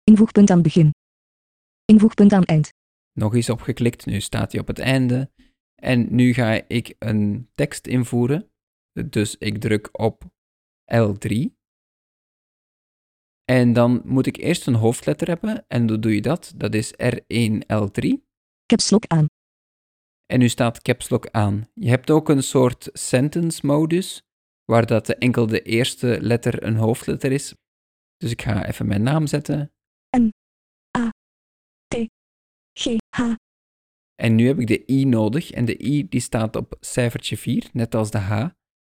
Invoegpunt 0.05 0.51
aan 0.51 0.63
begin. 0.63 0.91
Invoegpunt 1.85 2.33
aan 2.33 2.45
eind. 2.45 2.71
Nog 3.13 3.35
eens 3.35 3.51
opgeklikt, 3.51 4.07
nu 4.07 4.21
staat 4.21 4.53
hij 4.53 4.61
op 4.61 4.67
het 4.67 4.79
einde. 4.79 5.31
En 5.81 6.15
nu 6.15 6.33
ga 6.33 6.65
ik 6.69 6.95
een 6.99 7.49
tekst 7.55 7.87
invoeren. 7.87 8.51
Dus 9.09 9.37
ik 9.37 9.61
druk 9.61 9.89
op 10.01 10.25
L3. 10.95 11.59
En 13.45 13.73
dan 13.73 14.03
moet 14.05 14.27
ik 14.27 14.37
eerst 14.37 14.67
een 14.67 14.75
hoofdletter 14.75 15.29
hebben. 15.29 15.65
En 15.69 15.89
hoe 15.89 15.99
doe 15.99 16.15
je 16.15 16.21
dat? 16.21 16.53
Dat 16.57 16.75
is 16.75 16.93
R1 16.93 17.53
L3. 17.67 18.29
Caps 18.67 18.91
lock 18.91 19.07
aan. 19.07 19.27
En 20.27 20.39
nu 20.39 20.49
staat 20.49 20.83
caps 20.83 21.09
lock 21.09 21.31
aan. 21.31 21.69
Je 21.75 21.89
hebt 21.89 22.11
ook 22.11 22.29
een 22.29 22.43
soort 22.43 22.89
sentence 22.93 23.67
modus, 23.67 24.23
waar 24.65 24.87
dat 24.87 25.07
de 25.07 25.15
enkel 25.15 25.47
de 25.47 25.63
eerste 25.63 26.19
letter 26.21 26.63
een 26.63 26.77
hoofdletter 26.77 27.33
is. 27.33 27.55
Dus 28.17 28.31
ik 28.31 28.43
ga 28.43 28.67
even 28.67 28.87
mijn 28.87 29.03
naam 29.03 29.27
zetten. 29.27 29.73
G. 32.79 32.97
H. 33.17 33.35
En 34.21 34.35
nu 34.35 34.47
heb 34.47 34.59
ik 34.59 34.67
de 34.67 34.93
i 34.93 35.05
nodig 35.05 35.51
en 35.51 35.65
de 35.65 35.83
i 35.85 36.09
die 36.09 36.21
staat 36.21 36.57
op 36.57 36.77
cijfertje 36.81 37.37
4, 37.37 37.69
net 37.73 37.95
als 37.95 38.11
de 38.11 38.19
h. 38.19 38.49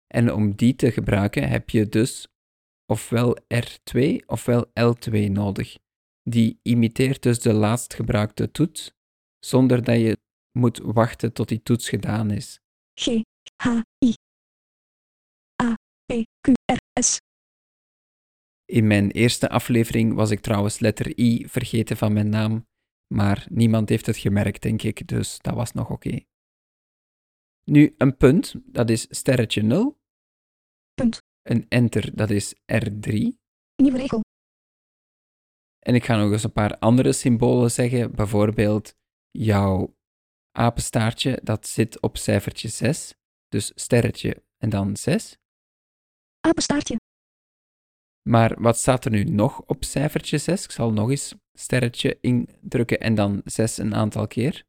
En 0.07 0.33
om 0.33 0.55
die 0.55 0.75
te 0.75 0.91
gebruiken 0.91 1.49
heb 1.49 1.69
je 1.69 1.89
dus 1.89 2.27
ofwel 2.85 3.37
R2 3.53 4.25
ofwel 4.25 4.65
L2 4.67 5.31
nodig. 5.31 5.77
Die 6.21 6.59
imiteert 6.61 7.23
dus 7.23 7.39
de 7.39 7.53
laatst 7.53 7.93
gebruikte 7.93 8.51
toets, 8.51 8.91
zonder 9.45 9.83
dat 9.83 9.99
je 9.99 10.17
moet 10.59 10.77
wachten 10.77 11.33
tot 11.33 11.47
die 11.47 11.63
toets 11.63 11.89
gedaan 11.89 12.31
is. 12.31 12.59
G. 12.99 13.05
H. 13.63 13.67
I. 14.05 14.13
A. 15.63 15.73
P. 16.05 16.23
Q. 16.41 16.51
R. 16.71 17.01
S. 17.03 17.17
In 18.65 18.87
mijn 18.87 19.11
eerste 19.11 19.49
aflevering 19.49 20.13
was 20.13 20.31
ik 20.31 20.39
trouwens 20.39 20.79
letter 20.79 21.19
I 21.19 21.47
vergeten 21.47 21.97
van 21.97 22.13
mijn 22.13 22.29
naam, 22.29 22.65
maar 23.07 23.47
niemand 23.49 23.89
heeft 23.89 24.05
het 24.05 24.17
gemerkt, 24.17 24.61
denk 24.61 24.81
ik, 24.81 25.07
dus 25.07 25.39
dat 25.39 25.53
was 25.53 25.71
nog 25.71 25.89
oké. 25.89 26.19
Nu, 27.63 27.93
een 27.97 28.17
punt, 28.17 28.55
dat 28.65 28.89
is 28.89 29.07
sterretje 29.09 29.61
0. 29.61 29.99
Punt. 30.93 31.21
Een 31.41 31.65
enter, 31.69 32.15
dat 32.15 32.29
is 32.29 32.55
R3. 32.55 33.11
Nieuwe 33.75 33.97
regel. 33.97 34.21
En 35.79 35.95
ik 35.95 36.05
ga 36.05 36.17
nog 36.17 36.31
eens 36.31 36.43
een 36.43 36.51
paar 36.51 36.77
andere 36.77 37.13
symbolen 37.13 37.71
zeggen, 37.71 38.15
bijvoorbeeld 38.15 38.95
jouw 39.31 39.95
apenstaartje, 40.51 41.39
dat 41.43 41.67
zit 41.67 42.01
op 42.01 42.17
cijfertje 42.17 42.67
6, 42.67 43.13
dus 43.47 43.71
sterretje 43.75 44.43
en 44.57 44.69
dan 44.69 44.97
6. 44.97 45.37
Apenstaartje. 46.39 46.97
Maar 48.27 48.61
wat 48.61 48.77
staat 48.77 49.05
er 49.05 49.11
nu 49.11 49.23
nog 49.23 49.61
op 49.61 49.83
cijfertje 49.83 50.37
6? 50.37 50.63
Ik 50.63 50.71
zal 50.71 50.91
nog 50.91 51.09
eens 51.09 51.35
sterretje 51.53 52.17
indrukken 52.21 52.99
en 52.99 53.15
dan 53.15 53.41
6 53.45 53.77
een 53.77 53.95
aantal 53.95 54.27
keer. 54.27 54.63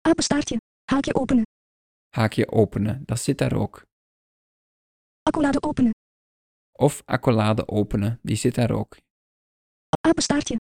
Apenstaartje. 0.00 0.56
Haakje 0.84 1.14
openen. 1.14 1.42
Haakje 2.16 2.50
openen, 2.50 3.02
dat 3.04 3.20
zit 3.20 3.38
daar 3.38 3.52
ook. 3.54 3.82
Accolade 5.22 5.62
openen. 5.62 5.90
Of 6.72 7.02
accolade 7.04 7.68
openen, 7.68 8.18
die 8.22 8.36
zit 8.36 8.54
daar 8.54 8.70
ook. 8.70 8.96
Apenstaartje. 10.08 10.56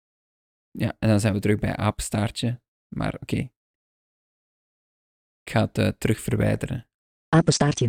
Ja, 0.71 0.95
en 0.99 1.09
dan 1.09 1.19
zijn 1.19 1.33
we 1.33 1.39
terug 1.39 1.59
bij 1.59 1.75
apenstaartje, 1.75 2.61
maar 2.95 3.13
oké. 3.21 3.37
Ik 5.41 5.49
ga 5.51 5.61
het 5.61 5.77
eh, 5.77 5.87
terug 5.87 6.19
verwijderen. 6.19 6.87
Apenstaartje. 7.29 7.87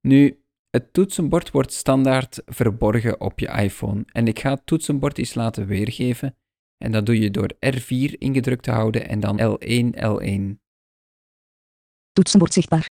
Nu, 0.00 0.41
Het 0.76 0.92
toetsenbord 0.92 1.50
wordt 1.50 1.72
standaard 1.72 2.42
verborgen 2.44 3.20
op 3.20 3.38
je 3.38 3.48
iPhone 3.48 4.04
en 4.06 4.26
ik 4.26 4.38
ga 4.38 4.50
het 4.50 4.66
toetsenbord 4.66 5.18
eens 5.18 5.34
laten 5.34 5.66
weergeven 5.66 6.36
en 6.76 6.92
dat 6.92 7.06
doe 7.06 7.18
je 7.18 7.30
door 7.30 7.52
R4 7.54 8.18
ingedrukt 8.18 8.62
te 8.62 8.70
houden 8.70 9.08
en 9.08 9.20
dan 9.20 9.40
L1, 9.40 9.96
L1. 9.96 10.56
Toetsenbord 12.12 12.52
zichtbaar. 12.52 12.86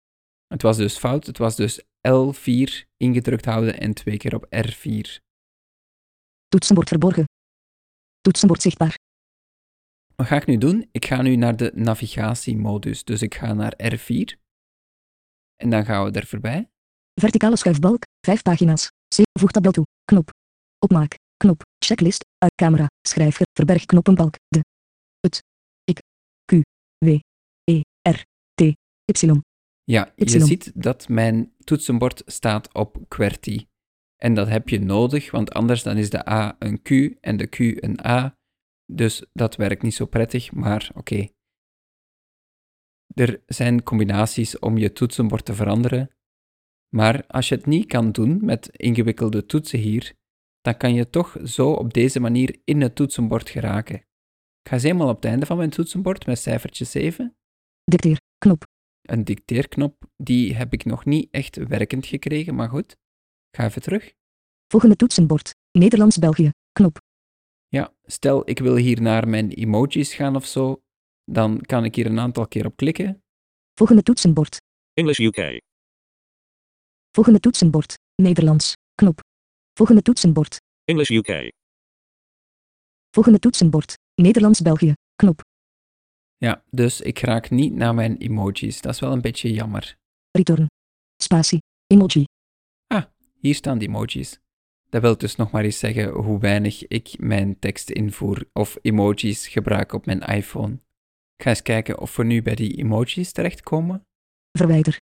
Het 0.47 0.61
was 0.61 0.77
dus 0.77 0.97
fout, 0.97 1.25
het 1.25 1.37
was 1.37 1.55
dus 1.55 1.81
L4 2.07 2.87
ingedrukt 2.97 3.45
houden 3.45 3.79
en 3.79 3.93
twee 3.93 4.17
keer 4.17 4.35
op 4.35 4.45
R4. 4.45 5.23
Toetsenbord 6.47 6.87
verborgen. 6.87 7.23
Toetsenbord 8.21 8.61
zichtbaar. 8.61 8.95
Wat 10.15 10.27
ga 10.27 10.35
ik 10.35 10.45
nu 10.45 10.57
doen? 10.57 10.89
Ik 10.91 11.05
ga 11.05 11.21
nu 11.21 11.35
naar 11.35 11.55
de 11.55 11.71
navigatiemodus, 11.75 13.03
dus 13.03 13.21
ik 13.21 13.35
ga 13.35 13.53
naar 13.53 13.73
R4 13.93 14.37
en 15.55 15.69
dan 15.69 15.85
gaan 15.85 16.03
we 16.03 16.19
er 16.19 16.25
voorbij. 16.25 16.69
Verticale 17.19 17.55
schuifbalk. 17.55 18.03
5 18.25 18.41
pagina's. 18.41 18.89
C. 19.15 19.21
Voeg 19.39 19.51
tabel 19.51 19.71
toe. 19.71 19.85
Knop. 20.05 20.29
Opmaak. 20.79 21.17
Knop. 21.37 21.61
Checklist. 21.85 22.25
Uit 22.37 22.55
camera. 22.55 22.87
Schrijver. 23.07 23.45
Verberg 23.53 23.85
knoppenbalk. 23.85 24.35
De. 24.47 24.59
Het. 25.19 25.43
Ik. 25.83 26.01
Q. 26.45 26.61
W. 27.05 27.19
E. 27.63 27.81
R. 28.09 28.23
T. 28.53 28.61
Y. 28.61 29.41
Ja, 29.83 30.11
je 30.15 30.25
Y. 30.25 30.39
ziet 30.39 30.71
dat 30.75 31.07
mijn 31.07 31.53
toetsenbord 31.63 32.21
staat 32.25 32.73
op 32.73 32.97
QWERTY. 33.07 33.67
En 34.15 34.33
dat 34.33 34.47
heb 34.47 34.69
je 34.69 34.79
nodig, 34.79 35.31
want 35.31 35.51
anders 35.51 35.83
dan 35.83 35.97
is 35.97 36.09
de 36.09 36.29
A 36.29 36.55
een 36.59 36.81
Q 36.81 36.89
en 37.21 37.37
de 37.37 37.47
Q 37.47 37.59
een 37.59 38.05
A. 38.05 38.37
Dus 38.85 39.25
dat 39.33 39.55
werkt 39.55 39.81
niet 39.81 39.93
zo 39.93 40.05
prettig, 40.05 40.51
maar 40.51 40.91
oké. 40.93 41.27
Er 43.13 43.41
zijn 43.45 43.83
combinaties 43.83 44.59
om 44.59 44.77
je 44.77 44.93
toetsenbord 44.93 45.45
te 45.45 45.53
veranderen. 45.53 46.09
Maar 46.95 47.25
als 47.27 47.49
je 47.49 47.55
het 47.55 47.65
niet 47.65 47.85
kan 47.85 48.11
doen 48.11 48.45
met 48.45 48.69
ingewikkelde 48.69 49.45
toetsen 49.45 49.79
hier, 49.79 50.13
dan 50.61 50.77
kan 50.77 50.93
je 50.93 51.09
toch 51.09 51.37
zo 51.43 51.71
op 51.71 51.93
deze 51.93 52.19
manier 52.19 52.61
in 52.63 52.81
het 52.81 52.95
toetsenbord 52.95 53.49
geraken. 53.49 53.95
Ik 54.61 54.69
ga 54.69 54.73
eens 54.73 54.83
eenmaal 54.83 55.09
op 55.09 55.15
het 55.15 55.25
einde 55.25 55.45
van 55.45 55.57
mijn 55.57 55.69
toetsenbord 55.69 56.25
met 56.25 56.39
cijfertje 56.39 56.85
7 56.85 57.37
Dicteer. 57.83 58.19
Knop. 58.37 58.63
een 59.01 59.23
dicteerknop, 59.23 60.03
die 60.17 60.55
heb 60.55 60.73
ik 60.73 60.85
nog 60.85 61.05
niet 61.05 61.27
echt 61.31 61.55
werkend 61.55 62.05
gekregen, 62.05 62.55
maar 62.55 62.69
goed. 62.69 62.91
Ik 63.49 63.57
ga 63.57 63.65
even 63.65 63.81
terug. 63.81 64.13
Volgende 64.67 64.95
toetsenbord. 64.95 65.55
Nederlands-België. 65.71 66.49
Knop. 66.71 66.97
Ja, 67.67 67.93
stel 68.03 68.49
ik 68.49 68.59
wil 68.59 68.75
hier 68.75 69.01
naar 69.01 69.27
mijn 69.27 69.49
emojis 69.49 70.13
gaan 70.13 70.35
of 70.35 70.45
zo, 70.45 70.81
dan 71.23 71.61
kan 71.61 71.85
ik 71.85 71.95
hier 71.95 72.05
een 72.05 72.19
aantal 72.19 72.47
keer 72.47 72.65
op 72.65 72.75
klikken. 72.75 73.23
Volgende 73.73 74.03
toetsenbord. 74.03 74.57
English 74.93 75.19
UK. 75.19 75.61
Volgende 77.19 77.39
toetsenbord. 77.39 77.97
Nederlands. 78.15 78.73
Knop. 78.95 79.19
Volgende 79.73 80.01
toetsenbord. 80.01 80.57
English 80.85 81.09
UK. 81.09 81.51
Volgende 83.11 83.39
toetsenbord. 83.39 83.93
Nederlands-België. 84.15 84.93
Knop. 85.15 85.41
Ja, 86.37 86.63
dus 86.69 87.01
ik 87.01 87.19
raak 87.19 87.49
niet 87.49 87.73
naar 87.73 87.93
mijn 87.93 88.17
emojis. 88.17 88.81
Dat 88.81 88.93
is 88.93 88.99
wel 88.99 89.11
een 89.11 89.21
beetje 89.21 89.53
jammer. 89.53 89.97
Return. 90.31 90.67
Spatie. 91.23 91.59
Emoji. 91.87 92.23
Hier 93.39 93.55
staan 93.55 93.77
die 93.77 93.87
emojis. 93.87 94.39
Dat 94.89 95.01
wil 95.01 95.17
dus 95.17 95.35
nog 95.35 95.51
maar 95.51 95.63
eens 95.63 95.79
zeggen 95.79 96.09
hoe 96.09 96.39
weinig 96.39 96.87
ik 96.87 97.15
mijn 97.17 97.59
tekst 97.59 97.89
invoer 97.89 98.49
of 98.53 98.77
emojis 98.81 99.47
gebruik 99.47 99.93
op 99.93 100.05
mijn 100.05 100.21
iPhone. 100.21 100.73
Ik 101.35 101.43
ga 101.43 101.49
eens 101.49 101.61
kijken 101.61 101.99
of 101.99 102.15
we 102.15 102.23
nu 102.23 102.41
bij 102.41 102.55
die 102.55 102.77
emojis 102.77 103.31
terechtkomen. 103.31 104.07
Verwijder. 104.51 104.97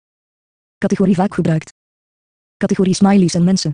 Categorie 0.77 1.15
vaak 1.15 1.33
gebruikt. 1.33 1.81
Categorie 2.57 2.93
smileys 2.93 3.33
en 3.33 3.43
mensen. 3.43 3.71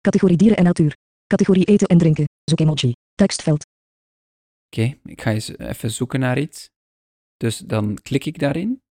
Categorie 0.00 0.36
dieren 0.36 0.56
en 0.56 0.64
natuur. 0.64 0.96
Categorie 1.26 1.64
eten 1.64 1.86
en 1.86 1.98
drinken. 1.98 2.24
Zoek 2.44 2.60
emoji. 2.60 2.92
Tekstveld. 3.14 3.64
Oké, 4.66 4.98
ik 5.04 5.20
ga 5.20 5.30
eens 5.30 5.58
even 5.58 5.90
zoeken 5.90 6.20
naar 6.20 6.38
iets. 6.38 6.68
Dus 7.36 7.58
dan 7.58 7.98
klik 8.02 8.24
ik 8.24 8.38
daarin. 8.38 8.82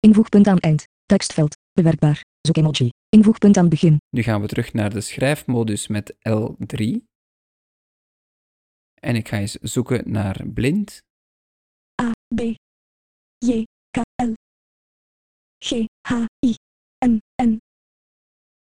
Invoegpunt 0.00 0.46
aan 0.46 0.58
eind. 0.58 0.84
Tekstveld. 1.06 1.56
Bewerkbaar. 1.72 2.22
Zoek 2.40 2.56
emoji. 2.56 2.90
Invoegpunt 3.08 3.56
aan 3.56 3.68
begin. 3.68 3.96
Nu 4.10 4.22
gaan 4.22 4.40
we 4.40 4.46
terug 4.46 4.72
naar 4.72 4.90
de 4.90 5.00
schrijfmodus 5.00 5.86
met 5.86 6.14
L3. 6.14 7.06
En 9.00 9.14
ik 9.14 9.28
ga 9.28 9.38
eens 9.38 9.52
zoeken 9.52 10.10
naar 10.10 10.46
blind. 10.54 11.02
A, 12.02 12.12
B, 12.34 12.40
J, 13.38 13.64
K, 13.90 14.00
L, 14.22 14.32
G, 15.64 15.84
H, 16.08 16.12
I, 16.46 16.54
N, 17.06 17.20
N, 17.42 17.58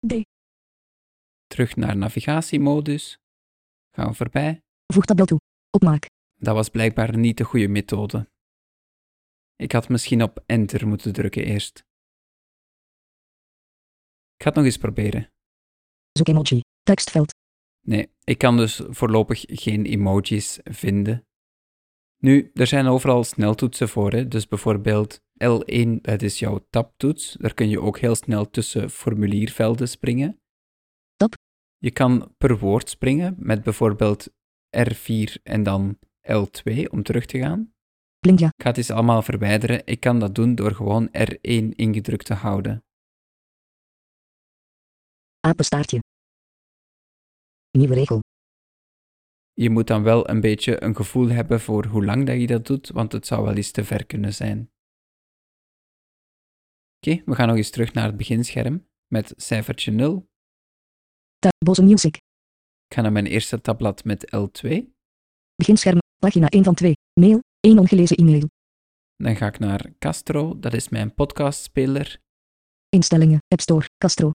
D. 0.07 0.13
Terug 1.47 1.77
naar 1.77 1.97
navigatiemodus. 1.97 3.19
Gaan 3.91 4.09
we 4.09 4.15
voorbij. 4.15 4.61
Voeg 4.87 5.05
tabel 5.05 5.25
toe. 5.25 5.39
Opmaak. 5.71 6.07
Dat 6.35 6.55
was 6.55 6.69
blijkbaar 6.69 7.19
niet 7.19 7.37
de 7.37 7.45
goede 7.45 7.69
methode. 7.69 8.29
Ik 9.57 9.73
had 9.73 9.89
misschien 9.89 10.23
op 10.23 10.43
enter 10.47 10.89
moeten 10.89 11.13
drukken 11.13 11.45
eerst. 11.45 11.79
Ik 14.35 14.43
ga 14.43 14.49
het 14.49 14.55
nog 14.55 14.65
eens 14.65 14.79
proberen. 14.79 15.31
Zoek 16.13 16.29
emoji. 16.29 16.61
Tekstveld. 16.83 17.35
Nee, 17.87 18.11
ik 18.25 18.39
kan 18.39 18.57
dus 18.57 18.83
voorlopig 18.89 19.45
geen 19.47 19.85
emojis 19.85 20.59
vinden. 20.63 21.25
Nu, 22.17 22.51
er 22.55 22.67
zijn 22.67 22.87
overal 22.87 23.25
sneltoetsen 23.25 23.89
voor, 23.89 24.13
hè? 24.13 24.29
dus 24.29 24.49
bijvoorbeeld 24.49 25.21
L1, 25.45 26.01
dat 26.01 26.23
is 26.23 26.39
jouw 26.39 26.67
tabtoets. 26.71 27.37
Daar 27.39 27.55
kun 27.55 27.69
je 27.69 27.81
ook 27.81 27.99
heel 27.99 28.15
snel 28.15 28.51
tussen 28.51 28.91
formuliervelden 28.91 29.89
springen. 29.89 30.41
Tab. 31.17 31.35
Je 31.79 31.91
kan 31.91 32.35
per 32.39 32.59
woord 32.59 32.89
springen 32.89 33.37
met 33.39 33.63
bijvoorbeeld 33.63 34.31
R4 34.77 35.43
en 35.43 35.63
dan 35.63 35.99
L2 36.23 36.85
om 36.91 37.03
terug 37.03 37.27
te 37.27 37.39
gaan. 37.39 37.73
Blind 38.19 38.39
ja. 38.39 38.47
Ik 38.47 38.63
ga 38.63 38.69
het 38.69 38.77
eens 38.77 38.91
allemaal 38.91 39.23
verwijderen. 39.23 39.87
Ik 39.87 40.01
kan 40.01 40.19
dat 40.19 40.35
doen 40.35 40.55
door 40.55 40.73
gewoon 40.73 41.09
R1 41.09 41.75
ingedrukt 41.75 42.25
te 42.25 42.35
houden. 42.35 42.85
Apenstaartje. 45.41 45.99
Nieuwe 47.71 47.95
regel. 47.95 48.21
Je 49.53 49.71
moet 49.71 49.87
dan 49.87 50.03
wel 50.03 50.29
een 50.29 50.41
beetje 50.41 50.83
een 50.83 50.97
gevoel 50.97 51.29
hebben 51.29 51.61
voor 51.61 51.87
hoe 51.87 52.05
lang 52.05 52.27
dat 52.27 52.41
je 52.41 52.47
dat 52.47 52.67
doet, 52.67 52.91
want 52.91 53.13
het 53.13 53.27
zou 53.27 53.45
wel 53.45 53.55
eens 53.55 53.71
te 53.71 53.85
ver 53.85 54.07
kunnen 54.07 54.35
zijn. 54.35 54.70
Oké, 57.07 57.23
we 57.25 57.35
gaan 57.35 57.49
nog 57.49 57.57
eens 57.57 57.71
terug 57.71 57.93
naar 57.93 58.07
het 58.07 58.17
beginscherm 58.17 58.89
met 59.07 59.33
cijfertje 59.37 59.91
0. 59.91 60.29
Tabose 61.39 61.83
music. 61.83 62.17
Ik 62.87 62.95
ga 62.95 63.01
naar 63.01 63.13
mijn 63.13 63.27
eerste 63.27 63.61
tabblad 63.61 64.05
met 64.05 64.27
L2. 64.37 64.69
Beginscherm. 65.55 65.99
Pagina 66.19 66.49
1 66.49 66.65
van 66.65 66.75
2. 66.75 66.93
Mail. 67.21 67.39
1 67.61 67.79
ongelezen 67.79 68.17
e-mail. 68.17 68.49
Dan 69.17 69.37
ga 69.37 69.47
ik 69.47 69.59
naar 69.59 69.93
Castro, 69.99 70.59
dat 70.59 70.75
is 70.75 70.89
mijn 70.89 71.15
podcastspeler. 71.15 72.19
Instellingen. 72.89 73.39
App 73.49 73.61
Store. 73.61 73.87
Castro. 73.99 74.31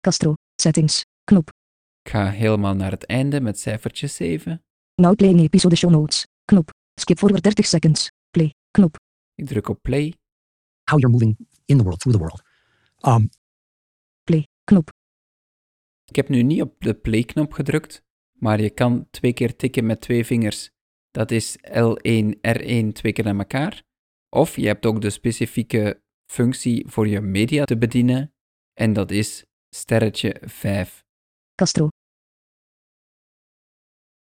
Castro. 0.00 0.34
Settings. 0.62 1.02
Knop. 1.24 1.48
Ik 2.02 2.10
ga 2.10 2.30
helemaal 2.30 2.74
naar 2.74 2.90
het 2.90 3.06
einde 3.06 3.40
met 3.40 3.58
cijfertje 3.58 4.06
7. 4.06 4.62
Now 4.94 5.14
playing 5.16 5.40
episode 5.40 5.76
show 5.76 5.90
notes. 5.90 6.26
Knop. 6.44 6.70
Skip 7.00 7.18
forward 7.18 7.42
30 7.42 7.66
seconds. 7.66 8.08
Play. 8.30 8.54
Knop. 8.70 8.96
Ik 9.34 9.46
druk 9.46 9.68
op 9.68 9.78
play. 9.82 10.14
How 10.84 10.98
you're 10.98 11.12
moving 11.12 11.36
in 11.64 11.76
the 11.76 11.84
world 11.84 12.00
through 12.00 12.16
the 12.18 12.24
world. 12.24 12.42
Um, 13.06 13.30
Play. 14.24 14.46
Knop. 14.64 14.92
Ik 16.04 16.16
heb 16.16 16.28
nu 16.28 16.42
niet 16.42 16.62
op 16.62 16.74
de 16.78 16.94
play-knop 16.94 17.52
gedrukt, 17.52 18.04
maar 18.32 18.60
je 18.60 18.70
kan 18.70 19.06
twee 19.10 19.32
keer 19.32 19.56
tikken 19.56 19.86
met 19.86 20.00
twee 20.00 20.26
vingers. 20.26 20.70
Dat 21.10 21.30
is 21.30 21.56
L1, 21.68 22.34
R1 22.40 22.92
twee 22.92 23.12
keer 23.12 23.24
naar 23.24 23.38
elkaar. 23.38 23.82
Of 24.28 24.56
je 24.56 24.66
hebt 24.66 24.86
ook 24.86 25.00
de 25.00 25.10
specifieke 25.10 26.02
functie 26.26 26.88
voor 26.88 27.08
je 27.08 27.20
media 27.20 27.64
te 27.64 27.78
bedienen, 27.78 28.34
en 28.72 28.92
dat 28.92 29.10
is 29.10 29.44
sterretje 29.68 30.36
5. 30.44 31.04
Castro. 31.54 31.88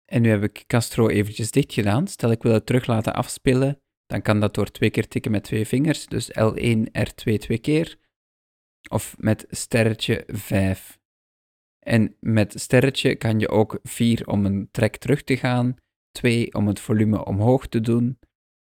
En 0.04 0.22
nu 0.22 0.28
heb 0.28 0.42
ik 0.42 0.64
Castro 0.66 1.08
eventjes 1.08 1.50
dicht 1.50 1.72
gedaan. 1.72 2.06
Stel 2.06 2.30
ik 2.30 2.42
wil 2.42 2.52
het 2.52 2.66
terug 2.66 2.86
laten 2.86 3.14
afspelen, 3.14 3.82
dan 4.06 4.22
kan 4.22 4.40
dat 4.40 4.54
door 4.54 4.70
twee 4.70 4.90
keer 4.90 5.08
tikken 5.08 5.30
met 5.30 5.44
twee 5.44 5.66
vingers, 5.66 6.06
dus 6.06 6.30
L1, 6.30 6.78
R2 6.78 7.34
twee 7.38 7.58
keer. 7.58 7.98
Of 8.88 9.14
met 9.18 9.46
sterretje 9.48 10.24
5. 10.26 10.98
En 11.78 12.16
met 12.20 12.60
sterretje 12.60 13.16
kan 13.16 13.38
je 13.38 13.48
ook 13.48 13.78
4 13.82 14.26
om 14.26 14.44
een 14.46 14.68
track 14.70 14.96
terug 14.96 15.22
te 15.22 15.36
gaan, 15.36 15.76
2 16.10 16.54
om 16.54 16.66
het 16.66 16.80
volume 16.80 17.24
omhoog 17.24 17.66
te 17.66 17.80
doen, 17.80 18.18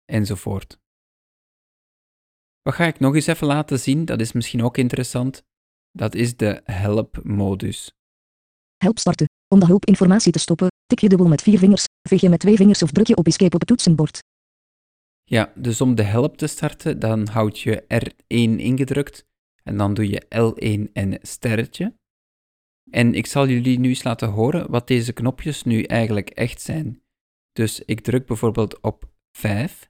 enzovoort. 0.06 0.80
Wat 2.62 2.74
ga 2.74 2.86
ik 2.86 3.00
nog 3.00 3.16
eens 3.16 3.28
even 3.28 3.48
laten 3.48 3.80
zien, 3.80 4.06
dat 4.06 4.20
is 4.20 4.32
misschien 4.32 4.64
ook 4.64 4.78
interessant. 4.78 5.44
Dat 5.92 6.16
is 6.16 6.36
de 6.36 6.62
help-modus. 6.64 7.94
Help 8.78 9.00
starten. 9.00 9.28
Om 9.48 9.60
de 9.60 9.66
hulpinformatie 9.66 10.32
te 10.32 10.40
stoppen, 10.40 10.68
tik 10.86 11.00
je 11.00 11.10
dubbel 11.10 11.28
met 11.28 11.42
vier 11.42 11.58
vingers, 11.58 11.86
veeg 12.10 12.22
je 12.22 12.30
met 12.30 12.40
twee 12.40 12.56
vingers 12.56 12.84
of 12.84 12.92
druk 12.92 13.08
je 13.08 13.16
op 13.16 13.28
escape 13.28 13.54
op 13.54 13.60
het 13.60 13.70
toetsenbord. 13.70 14.20
Ja, 15.28 15.54
dus 15.56 15.82
om 15.82 15.96
de 15.96 16.04
help 16.04 16.38
te 16.38 16.48
starten, 16.48 17.00
dan 17.00 17.28
houd 17.28 17.60
je 17.60 17.84
R1 17.84 18.60
ingedrukt 18.60 19.26
En 19.64 19.78
dan 19.78 19.94
doe 19.94 20.10
je 20.10 20.26
L1 20.26 20.92
en 20.94 21.20
sterretje. 21.22 21.98
En 22.92 23.14
ik 23.14 23.26
zal 23.26 23.48
jullie 23.48 23.80
nu 23.80 23.90
eens 23.90 24.04
laten 24.04 24.30
horen 24.30 24.72
wat 24.72 24.88
deze 24.88 25.14
knopjes 25.14 25.64
nu 25.64 25.84
eigenlijk 25.84 26.30
echt 26.30 26.62
zijn. 26.62 27.04
Dus 27.52 27.80
ik 27.80 28.02
druk 28.02 28.26
bijvoorbeeld 28.26 28.82
op 28.82 29.12
5. 29.38 29.90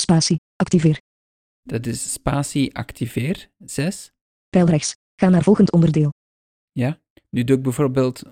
Spatie. 0.00 0.36
Activeer. 0.56 1.00
Dat 1.62 1.86
is 1.86 2.12
spatie 2.12 2.74
activeer 2.74 3.50
6. 3.58 4.12
Pijl 4.48 4.66
rechts. 4.66 4.94
Ga 5.20 5.28
naar 5.28 5.42
volgend 5.42 5.72
onderdeel. 5.72 6.10
Ja. 6.72 7.00
Nu 7.30 7.44
doe 7.44 7.56
ik 7.56 7.62
bijvoorbeeld 7.62 8.22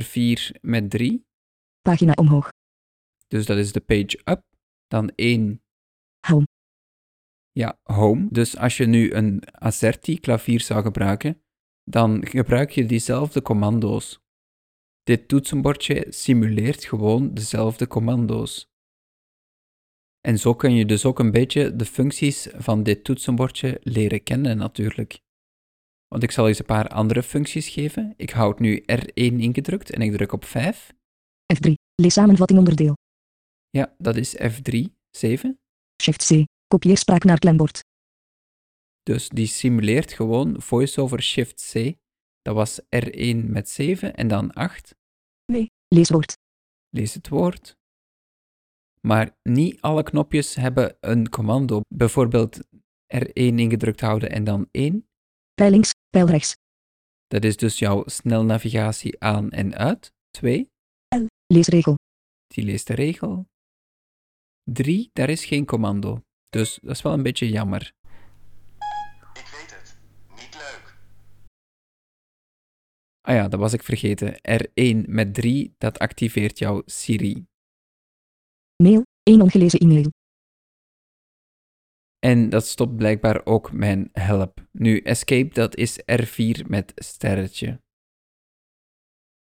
R4 0.00 0.60
met 0.60 0.90
3. 0.90 1.26
Pagina 1.80 2.12
omhoog. 2.12 2.48
Dus 3.26 3.46
dat 3.46 3.56
is 3.58 3.72
de 3.72 3.80
page 3.80 4.20
up. 4.24 4.42
Dan 4.86 5.12
1 5.14 5.60
Home. 6.26 6.46
Ja, 7.52 7.78
home. 7.82 8.28
Dus 8.30 8.56
als 8.56 8.76
je 8.76 8.86
nu 8.86 9.12
een 9.12 9.42
AZERTY-klavier 9.52 10.60
zou 10.60 10.82
gebruiken, 10.82 11.42
dan 11.84 12.26
gebruik 12.26 12.70
je 12.70 12.86
diezelfde 12.86 13.42
commando's. 13.42 14.20
Dit 15.02 15.28
toetsenbordje 15.28 16.06
simuleert 16.08 16.84
gewoon 16.84 17.34
dezelfde 17.34 17.86
commando's. 17.86 18.70
En 20.20 20.38
zo 20.38 20.54
kun 20.54 20.74
je 20.74 20.86
dus 20.86 21.04
ook 21.04 21.18
een 21.18 21.30
beetje 21.30 21.76
de 21.76 21.84
functies 21.84 22.48
van 22.54 22.82
dit 22.82 23.04
toetsenbordje 23.04 23.80
leren 23.82 24.22
kennen 24.22 24.56
natuurlijk. 24.56 25.20
Want 26.08 26.22
ik 26.22 26.30
zal 26.30 26.48
eens 26.48 26.58
een 26.58 26.64
paar 26.64 26.88
andere 26.88 27.22
functies 27.22 27.68
geven. 27.68 28.14
Ik 28.16 28.30
houd 28.30 28.58
nu 28.58 28.80
R1 28.80 29.12
ingedrukt 29.14 29.90
en 29.90 30.00
ik 30.00 30.12
druk 30.12 30.32
op 30.32 30.44
5. 30.44 30.92
F3. 31.54 31.72
Lees 31.94 32.12
samenvatting 32.12 32.58
onderdeel. 32.58 32.94
Ja, 33.76 33.94
dat 33.98 34.16
is 34.16 34.36
F3, 34.36 34.74
7. 35.10 35.58
Shift 36.02 36.26
C. 36.26 36.44
Kopieer 36.66 36.96
spraak 36.96 37.24
naar 37.24 37.38
klembord. 37.38 37.84
Dus 39.02 39.28
die 39.28 39.46
simuleert 39.46 40.12
gewoon 40.12 40.62
voiceover 40.62 41.22
shift 41.22 41.72
C. 41.72 41.94
Dat 42.42 42.54
was 42.54 42.80
R1 42.80 43.36
met 43.36 43.68
7 43.68 44.14
en 44.14 44.28
dan 44.28 44.52
8. 44.52 44.94
Leeswoord. 45.88 46.36
Lees 46.88 47.14
het 47.14 47.28
woord. 47.28 47.76
Maar 49.00 49.36
niet 49.42 49.80
alle 49.80 50.02
knopjes 50.02 50.54
hebben 50.54 50.96
een 51.00 51.28
commando. 51.28 51.80
Bijvoorbeeld 51.88 52.66
R1 53.14 53.30
ingedrukt 53.32 54.00
houden 54.00 54.30
en 54.30 54.44
dan 54.44 54.68
1. 54.70 55.08
Pijl 55.54 55.70
links. 55.70 55.90
Pijl 56.10 56.26
rechts. 56.26 56.54
Dat 57.26 57.44
is 57.44 57.56
dus 57.56 57.78
jouw 57.78 58.02
snelnavigatie 58.06 59.20
aan 59.20 59.50
en 59.50 59.74
uit. 59.74 60.12
2. 60.30 60.70
Leesregel. 61.46 61.94
Die 62.46 62.64
leest 62.64 62.86
de 62.86 62.94
regel. 62.94 63.46
3. 64.72 65.10
Daar 65.12 65.30
is 65.30 65.44
geen 65.44 65.64
commando. 65.64 66.22
Dus 66.48 66.78
dat 66.82 66.90
is 66.90 67.02
wel 67.02 67.12
een 67.12 67.22
beetje 67.22 67.48
jammer. 67.48 67.92
Ik 69.34 69.46
weet 69.52 69.74
het. 69.74 69.98
Niet 70.30 70.54
leuk. 70.54 70.98
Ah 73.20 73.34
ja, 73.34 73.48
dat 73.48 73.60
was 73.60 73.72
ik 73.72 73.82
vergeten. 73.82 74.34
R1 74.34 75.08
met 75.08 75.34
3, 75.34 75.74
dat 75.78 75.98
activeert 75.98 76.58
jouw 76.58 76.82
Siri. 76.86 77.46
Mail. 78.82 79.02
1 79.22 79.40
ongelezen 79.40 79.78
e-mail. 79.78 80.10
En 82.18 82.48
dat 82.48 82.66
stopt 82.66 82.96
blijkbaar 82.96 83.46
ook 83.46 83.72
mijn 83.72 84.08
help. 84.12 84.66
Nu, 84.72 85.00
escape, 85.00 85.54
dat 85.54 85.76
is 85.76 86.00
R4 86.00 86.66
met 86.66 86.92
sterretje. 86.94 87.68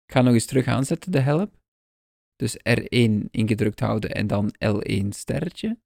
Ik 0.06 0.14
ga 0.14 0.22
nog 0.22 0.34
eens 0.34 0.46
terug 0.46 0.68
aanzetten, 0.68 1.12
de 1.12 1.20
help. 1.20 1.62
Dus 2.44 2.58
R1 2.58 3.30
ingedrukt 3.32 3.80
houden 3.80 4.12
en 4.12 4.28
dan 4.28 4.54
L1 4.66 5.08
sterretje. 5.10 5.78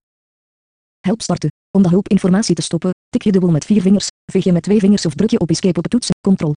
Help 0.99 1.21
starten. 1.21 1.51
Om 1.71 1.83
de 1.83 1.89
hulpinformatie 1.89 2.55
te 2.55 2.61
stoppen, 2.61 2.91
tik 3.09 3.21
je 3.21 3.31
dubbel 3.31 3.51
met 3.51 3.65
vier 3.65 3.81
vingers, 3.81 4.07
veeg 4.31 4.43
je 4.43 4.51
met 4.51 4.63
twee 4.63 4.79
vingers 4.79 5.05
of 5.05 5.13
druk 5.13 5.29
je 5.29 5.39
op 5.39 5.49
escape 5.49 5.77
op 5.77 5.83
de 5.83 5.89
toets. 5.89 6.09
Control. 6.21 6.53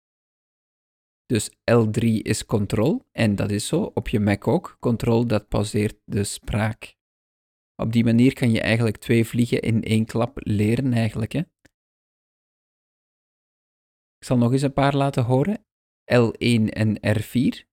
Dus 1.26 1.50
L3 1.50 2.04
is 2.22 2.44
control, 2.44 3.04
en 3.12 3.37
dat 3.37 3.50
is 3.50 3.66
zo, 3.66 3.82
op 3.94 4.08
je 4.08 4.20
Mac 4.20 4.46
ook. 4.46 4.76
Control, 4.80 5.26
dat 5.26 5.48
pauzeert 5.48 6.00
de 6.04 6.24
spraak. 6.24 6.96
Op 7.76 7.92
die 7.92 8.04
manier 8.04 8.32
kan 8.32 8.50
je 8.50 8.61
eigenlijk 8.61 8.96
twee 8.96 9.24
vliegen 9.24 9.61
in 9.61 9.82
één 9.82 10.04
klap 10.04 10.38
leren, 10.40 10.92
eigenlijk. 10.92 11.32
Hè? 11.32 11.40
Ik 14.18 14.24
zal 14.26 14.38
nog 14.38 14.52
eens 14.52 14.62
een 14.62 14.72
paar 14.72 14.96
laten 14.96 15.24
horen. 15.24 15.64
L1 16.12 16.64
en 16.68 16.98
R4. 17.18 17.67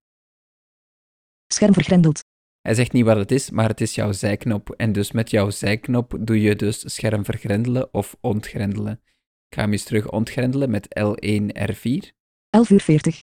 Scherm 1.48 1.74
vergrendeld. 1.74 2.24
Hij 2.62 2.74
zegt 2.74 2.92
niet 2.92 3.06
wat 3.06 3.18
het 3.18 3.32
is, 3.32 3.50
maar 3.50 3.70
het 3.70 3.82
is 3.82 3.96
jouw 3.96 4.12
zijknop. 4.12 4.70
En 4.70 4.92
dus 4.92 5.12
met 5.12 5.30
jouw 5.30 5.50
zijknop 5.50 6.18
doe 6.20 6.42
je 6.42 6.56
dus 6.56 6.94
scherm 6.94 7.26
vergrendelen 7.26 7.94
of 7.94 8.16
ontgrendelen. 8.22 9.02
Ik 9.48 9.56
ga 9.56 9.62
hem 9.62 9.72
eens 9.72 9.84
terug 9.84 10.12
ontgrendelen 10.12 10.70
met 10.70 10.88
L1 11.00 11.42
R4. 11.72 12.14
11 12.50 12.70
uur 12.70 12.82
40. 12.82 13.22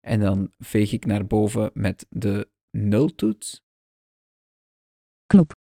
En 0.00 0.20
dan 0.20 0.52
veeg 0.58 0.92
ik 0.92 1.04
naar 1.04 1.26
boven 1.26 1.70
met 1.74 2.06
de 2.08 2.50
nultoets. 2.70 3.60
Knop. 5.26 5.52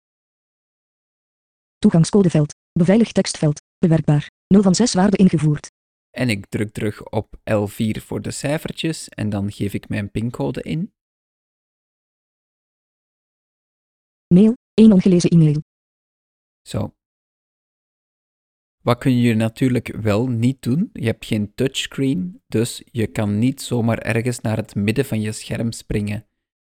Toegangscodeveld. 1.78 2.54
Beveiligd 2.72 3.14
tekstveld. 3.14 3.60
Bewerkbaar. 3.78 4.30
0 4.46 4.62
van 4.62 4.74
6 4.74 4.94
waarde 4.94 5.16
ingevoerd. 5.16 5.70
En 6.10 6.28
ik 6.28 6.46
druk 6.46 6.72
terug 6.72 7.04
op 7.04 7.36
L4 7.36 8.02
voor 8.02 8.22
de 8.22 8.30
cijfertjes 8.30 9.08
en 9.08 9.30
dan 9.30 9.52
geef 9.52 9.74
ik 9.74 9.88
mijn 9.88 10.10
pincode 10.10 10.62
in. 10.62 10.92
Mail. 14.34 14.54
1 14.74 14.92
ongelezen 14.92 15.30
e-mail. 15.30 15.62
Zo. 16.62 16.94
Wat 18.82 18.98
kun 18.98 19.16
je 19.16 19.34
natuurlijk 19.34 19.96
wel 19.96 20.28
niet 20.28 20.62
doen? 20.62 20.90
Je 20.92 21.04
hebt 21.04 21.24
geen 21.24 21.54
touchscreen, 21.54 22.42
dus 22.46 22.82
je 22.84 23.06
kan 23.06 23.38
niet 23.38 23.62
zomaar 23.62 23.98
ergens 23.98 24.40
naar 24.40 24.56
het 24.56 24.74
midden 24.74 25.04
van 25.04 25.20
je 25.20 25.32
scherm 25.32 25.72
springen. 25.72 26.26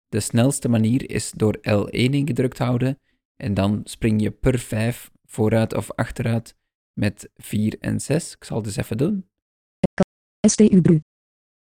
De 0.09 0.21
snelste 0.21 0.68
manier 0.68 1.11
is 1.11 1.31
door 1.31 1.57
L1 1.57 1.90
ingedrukt 1.90 2.59
houden 2.59 2.99
en 3.37 3.55
dan 3.55 3.81
spring 3.85 4.23
je 4.23 4.31
per 4.31 4.59
5 4.59 5.11
vooruit 5.25 5.75
of 5.75 5.90
achteruit 5.90 6.57
met 6.92 7.31
4 7.35 7.77
en 7.79 8.01
6. 8.01 8.35
Ik 8.35 8.44
zal 8.44 8.57
het 8.57 8.66
eens 8.66 8.77
even 8.77 8.97
doen. 8.97 9.29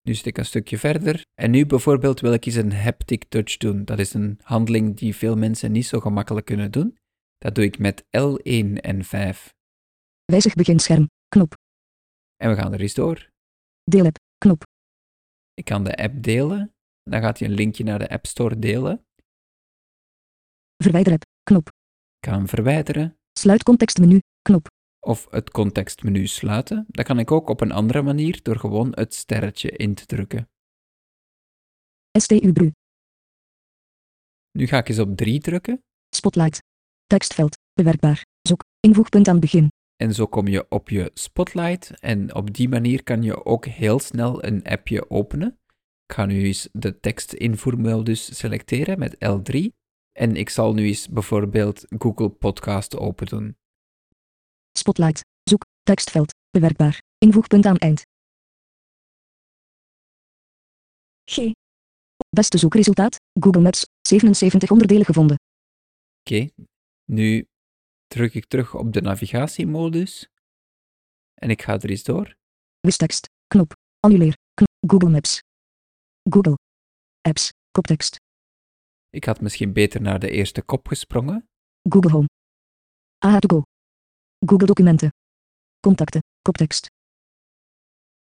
Nu 0.04 0.14
zit 0.14 0.26
ik 0.26 0.38
een 0.38 0.46
stukje 0.46 0.78
verder. 0.78 1.22
En 1.34 1.52
nu 1.52 1.66
bijvoorbeeld 1.66 2.20
wil 2.20 2.34
ik 2.34 2.46
eens 2.46 2.56
een 2.56 2.74
haptic 2.74 3.24
touch 3.24 3.58
doen. 3.58 3.86
Dat 3.86 4.00
is 4.00 4.14
een 4.14 4.40
handeling 4.42 4.98
die 4.98 5.16
veel 5.16 5.36
mensen 5.36 5.72
niet 5.72 5.86
zo 5.86 6.00
gemakkelijk 6.00 6.46
kunnen 6.46 6.72
doen. 6.72 6.98
Dat 7.38 7.56
doe 7.56 7.64
ik 7.64 7.80
met 7.80 8.04
L1 8.04 8.74
en 8.74 9.04
5. 9.04 9.54
Wijzig 10.26 10.54
beginscherm. 10.54 11.10
Knop. 11.28 11.54
En 12.36 12.50
we 12.50 12.56
gaan 12.56 12.74
er 12.74 12.82
eens 12.82 12.94
door. 12.94 13.30
Deelapp. 13.84 14.18
Knop. 14.38 14.64
Ik 15.54 15.66
kan 15.66 15.84
de 15.84 15.96
app 15.96 16.24
delen. 16.24 16.74
Dan 17.04 17.22
gaat 17.22 17.40
hij 17.40 17.48
een 17.48 17.54
linkje 17.54 17.84
naar 17.84 18.00
de 18.00 18.10
App 18.10 18.26
Store 18.26 18.60
delen. 18.60 19.06
Verwijder 20.84 21.14
app. 21.14 21.24
Knop. 21.44 21.68
Ik 21.68 22.30
kan 22.30 22.34
hem 22.34 22.48
verwijderen. 22.48 23.18
Sluit 23.40 23.64
contextmenu. 23.64 24.20
Knop. 24.42 24.68
Of 25.04 25.28
het 25.30 25.52
contextmenu 25.52 26.28
sluiten. 26.28 26.86
Dat 26.88 27.06
kan 27.06 27.20
ik 27.20 27.32
ook 27.32 27.50
op 27.50 27.62
een 27.62 27.72
andere 27.72 28.02
manier 28.02 28.40
door 28.42 28.60
gewoon 28.60 28.92
het 28.92 29.14
sterretje 29.14 29.72
in 29.72 29.94
te 29.94 30.06
drukken. 30.06 30.50
STU 32.20 32.54
Bru. 32.54 32.72
Nu 34.52 34.68
ga 34.68 34.78
ik 34.78 34.90
eens 34.90 35.00
op 35.00 35.18
3 35.18 35.40
drukken. 35.40 35.84
Spotlight. 36.16 36.64
Tekstveld. 37.06 37.58
Bewerkbaar. 37.74 38.26
Zoek. 38.42 38.64
Invoegpunt 38.80 39.28
aan 39.28 39.40
begin. 39.40 39.68
En 39.96 40.14
zo 40.14 40.28
kom 40.28 40.48
je 40.48 40.66
op 40.70 40.90
je 40.90 41.12
Spotlight. 41.14 42.00
En 42.00 42.36
op 42.36 42.54
die 42.54 42.70
manier 42.70 43.04
kan 43.04 43.24
je 43.24 43.46
ook 43.46 43.66
heel 43.66 44.00
snel 44.00 44.44
een 44.44 44.64
appje 44.64 45.10
openen. 45.10 45.60
Ik 46.06 46.16
ga 46.16 46.26
nu 46.26 46.44
eens 46.44 46.70
de 46.72 47.00
tekstinvoermodus 47.00 48.38
selecteren 48.38 49.00
met 49.00 49.16
L3. 49.16 49.68
En 50.12 50.36
ik 50.36 50.50
zal 50.50 50.74
nu 50.74 50.86
eens 50.86 51.10
bijvoorbeeld 51.10 51.86
Google 51.98 52.30
Podcast 52.30 52.98
open 52.98 53.26
doen. 53.26 53.58
Spotlight. 54.78 55.22
Zoek. 55.44 55.64
Tekstveld. 55.84 56.34
Bewerkbaar. 56.50 57.02
Invoegpunt 57.18 57.66
aan 57.66 57.78
eind. 57.78 58.02
G. 61.32 61.52
Beste 62.30 62.58
zoekresultaat. 62.58 63.16
Google 63.40 63.62
Maps. 63.62 63.86
77 64.02 64.72
onderdelen 64.72 65.06
gevonden. 65.06 65.38
Oké, 66.20 66.50
nu 67.06 67.48
druk 68.08 68.34
ik 68.34 68.46
terug 68.46 68.76
op 68.76 68.94
de 68.94 69.02
navigatiemodus. 69.02 70.28
En 71.34 71.50
ik 71.50 71.62
ga 71.62 71.74
er 71.74 71.90
eens 71.90 72.04
door. 72.04 72.36
Wistekst. 72.80 73.30
Knop. 73.48 73.74
Annuleer. 74.00 74.38
Knop. 74.54 74.92
Google 74.92 75.10
Maps. 75.10 75.40
Google. 76.30 76.58
Apps. 77.22 77.50
Koptekst. 77.72 78.16
Ik 79.10 79.24
had 79.24 79.42
misschien 79.42 79.74
beter 79.74 80.02
naar 80.02 80.20
de 80.20 80.30
eerste 80.30 80.62
kop 80.62 80.88
gesprongen. 80.88 81.48
Google 81.90 82.12
Home. 82.12 82.28
AH 83.18 83.38
to 83.38 83.56
go. 83.56 83.73
Google 84.46 84.68
Documenten. 84.68 85.14
Contacten. 85.80 86.22
Koptekst. 86.42 86.86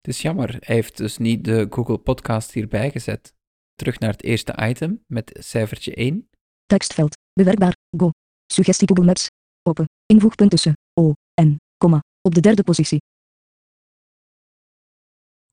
Het 0.02 0.16
is 0.16 0.22
jammer, 0.22 0.50
hij 0.50 0.76
heeft 0.76 0.98
dus 0.98 1.18
niet 1.18 1.44
de 1.44 1.68
Google 1.70 1.98
Podcast 1.98 2.52
hierbij 2.52 2.92
gezet. 2.92 3.34
Terug 3.76 4.00
naar 4.00 4.12
het 4.12 4.24
eerste 4.24 4.56
item 4.68 5.04
met 5.08 5.38
cijfertje 5.40 5.96
1. 5.96 6.30
Tekstveld. 6.66 7.18
Bewerkbaar. 7.34 7.76
Go. 7.98 8.10
Suggestie 8.46 8.88
Google 8.88 9.06
Maps. 9.06 9.28
Open. 9.62 9.86
Invoegpunt 10.06 10.50
tussen 10.50 10.74
O 10.94 11.12
en 11.34 11.58
komma. 11.78 12.00
Op 12.22 12.34
de 12.36 12.42
derde 12.42 12.64
positie. 12.64 13.02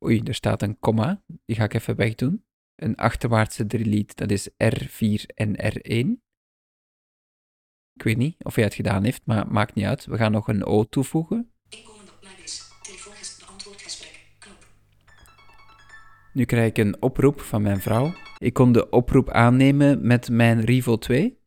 Oei, 0.04 0.22
er 0.22 0.34
staat 0.34 0.62
een 0.62 0.78
komma. 0.78 1.22
Die 1.44 1.56
ga 1.56 1.64
ik 1.64 1.74
even 1.74 1.96
wegdoen. 1.96 2.44
Een 2.74 2.96
achterwaartse 2.96 3.66
delete, 3.66 4.14
dat 4.14 4.30
is 4.30 4.48
R4 4.50 5.26
en 5.34 5.56
R1. 5.72 6.29
Ik 8.00 8.06
weet 8.06 8.16
niet 8.16 8.36
of 8.42 8.54
hij 8.54 8.64
het 8.64 8.74
gedaan 8.74 9.04
heeft, 9.04 9.22
maar 9.24 9.46
maakt 9.48 9.74
niet 9.74 9.84
uit. 9.84 10.06
We 10.06 10.16
gaan 10.16 10.32
nog 10.32 10.48
een 10.48 10.64
O 10.64 10.84
toevoegen. 10.84 11.50
Inkomende. 11.68 12.10
Knop. 14.38 14.66
Nu 16.32 16.44
krijg 16.44 16.68
ik 16.68 16.78
een 16.78 17.02
oproep 17.02 17.40
van 17.40 17.62
mijn 17.62 17.80
vrouw. 17.80 18.12
Ik 18.38 18.52
kon 18.52 18.72
de 18.72 18.90
oproep 18.90 19.30
aannemen 19.30 20.06
met 20.06 20.28
mijn 20.28 20.60
Rivo 20.60 20.98
2. 20.98 21.38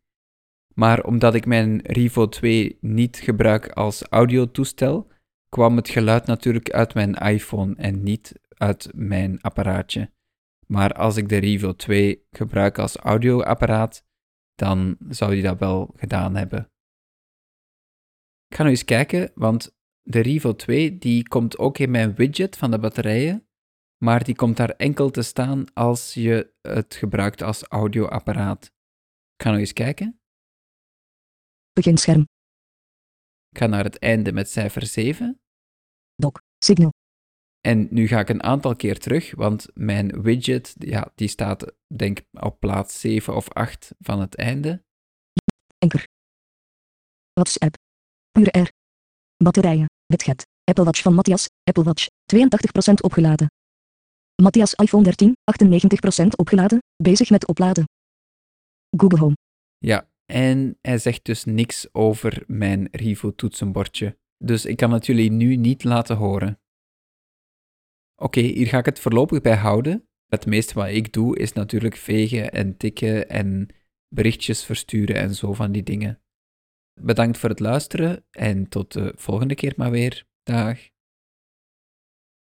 Maar 0.73 1.03
omdat 1.03 1.33
ik 1.35 1.45
mijn 1.45 1.79
Rivo 1.83 2.29
2 2.29 2.77
niet 2.81 3.17
gebruik 3.17 3.69
als 3.69 4.03
audiotoestel, 4.09 5.11
kwam 5.49 5.75
het 5.75 5.89
geluid 5.89 6.25
natuurlijk 6.25 6.69
uit 6.69 6.93
mijn 6.93 7.13
iPhone 7.13 7.75
en 7.75 8.03
niet 8.03 8.39
uit 8.47 8.89
mijn 8.95 9.41
apparaatje. 9.41 10.11
Maar 10.67 10.93
als 10.93 11.17
ik 11.17 11.29
de 11.29 11.37
Rivo 11.37 11.75
2 11.75 12.27
gebruik 12.31 12.79
als 12.79 12.97
audioapparaat, 12.97 14.03
dan 14.63 14.97
zou 15.09 15.31
die 15.33 15.43
dat 15.43 15.59
wel 15.59 15.93
gedaan 15.95 16.35
hebben. 16.35 16.71
Ik 18.47 18.55
ga 18.55 18.63
nu 18.63 18.69
eens 18.69 18.85
kijken, 18.85 19.31
want 19.35 19.75
de 20.01 20.19
Rivo 20.19 20.55
2 20.55 20.97
die 20.97 21.27
komt 21.27 21.57
ook 21.57 21.77
in 21.77 21.91
mijn 21.91 22.15
widget 22.15 22.57
van 22.57 22.71
de 22.71 22.79
batterijen, 22.79 23.47
maar 24.03 24.23
die 24.23 24.35
komt 24.35 24.57
daar 24.57 24.69
enkel 24.69 25.09
te 25.09 25.21
staan 25.21 25.73
als 25.73 26.13
je 26.13 26.53
het 26.61 26.95
gebruikt 26.95 27.41
als 27.41 27.63
audioapparaat. 27.63 28.65
Ik 29.35 29.43
ga 29.43 29.49
nog 29.49 29.59
eens 29.59 29.73
kijken. 29.73 30.19
Beginscherm. 31.71 32.21
Ik 33.49 33.57
ga 33.57 33.67
naar 33.67 33.83
het 33.83 33.99
einde 33.99 34.31
met 34.31 34.49
cijfer 34.49 34.85
7. 34.85 35.41
Doc. 36.15 36.33
Signal. 36.57 36.91
En 37.67 37.87
nu 37.89 38.07
ga 38.07 38.19
ik 38.19 38.29
een 38.29 38.43
aantal 38.43 38.75
keer 38.75 38.99
terug, 38.99 39.35
want 39.35 39.67
mijn 39.73 40.21
widget, 40.21 40.75
ja, 40.79 41.11
die 41.15 41.27
staat 41.27 41.73
denk 41.95 42.19
ik 42.19 42.25
op 42.43 42.59
plaats 42.59 42.99
7 42.99 43.35
of 43.35 43.49
8 43.49 43.91
van 43.99 44.21
het 44.21 44.35
einde. 44.35 44.83
Enker. 45.77 46.07
WhatsApp. 47.33 47.75
Pure 48.31 48.59
R. 48.59 48.69
Batterijen. 49.43 49.85
Widget. 50.05 50.45
Apple 50.63 50.83
Watch 50.83 51.01
van 51.01 51.13
Matthias. 51.13 51.47
Apple 51.63 51.83
Watch. 51.83 52.07
82% 52.35 52.93
opgeladen. 53.01 53.47
Matthias 54.41 54.73
iPhone 54.73 55.03
13. 55.03 55.35
98% 56.23 56.27
opgeladen. 56.35 56.79
Bezig 57.03 57.29
met 57.29 57.47
opladen. 57.47 57.85
Google 58.97 59.19
Home. 59.19 59.35
Ja, 59.77 60.09
en 60.25 60.77
hij 60.81 60.97
zegt 60.97 61.25
dus 61.25 61.43
niks 61.43 61.93
over 61.93 62.43
mijn 62.47 62.87
Rivo 62.91 63.35
toetsenbordje. 63.35 64.17
Dus 64.37 64.65
ik 64.65 64.77
kan 64.77 64.91
het 64.91 65.05
jullie 65.05 65.31
nu 65.31 65.55
niet 65.55 65.83
laten 65.83 66.15
horen. 66.15 66.57
Oké, 68.23 68.39
hier 68.39 68.67
ga 68.67 68.77
ik 68.77 68.85
het 68.85 68.99
voorlopig 68.99 69.41
bij 69.41 69.55
houden. 69.55 70.07
Het 70.27 70.45
meeste 70.45 70.73
wat 70.73 70.87
ik 70.87 71.13
doe 71.13 71.37
is 71.37 71.53
natuurlijk 71.53 71.95
vegen 71.95 72.51
en 72.51 72.77
tikken 72.77 73.29
en 73.29 73.67
berichtjes 74.07 74.63
versturen 74.63 75.15
en 75.15 75.35
zo 75.35 75.53
van 75.53 75.71
die 75.71 75.83
dingen. 75.83 76.21
Bedankt 77.01 77.37
voor 77.37 77.49
het 77.49 77.59
luisteren 77.59 78.25
en 78.31 78.69
tot 78.69 78.91
de 78.91 79.13
volgende 79.15 79.55
keer 79.55 79.73
maar 79.77 79.91
weer. 79.91 80.25
Dag. 80.43 80.92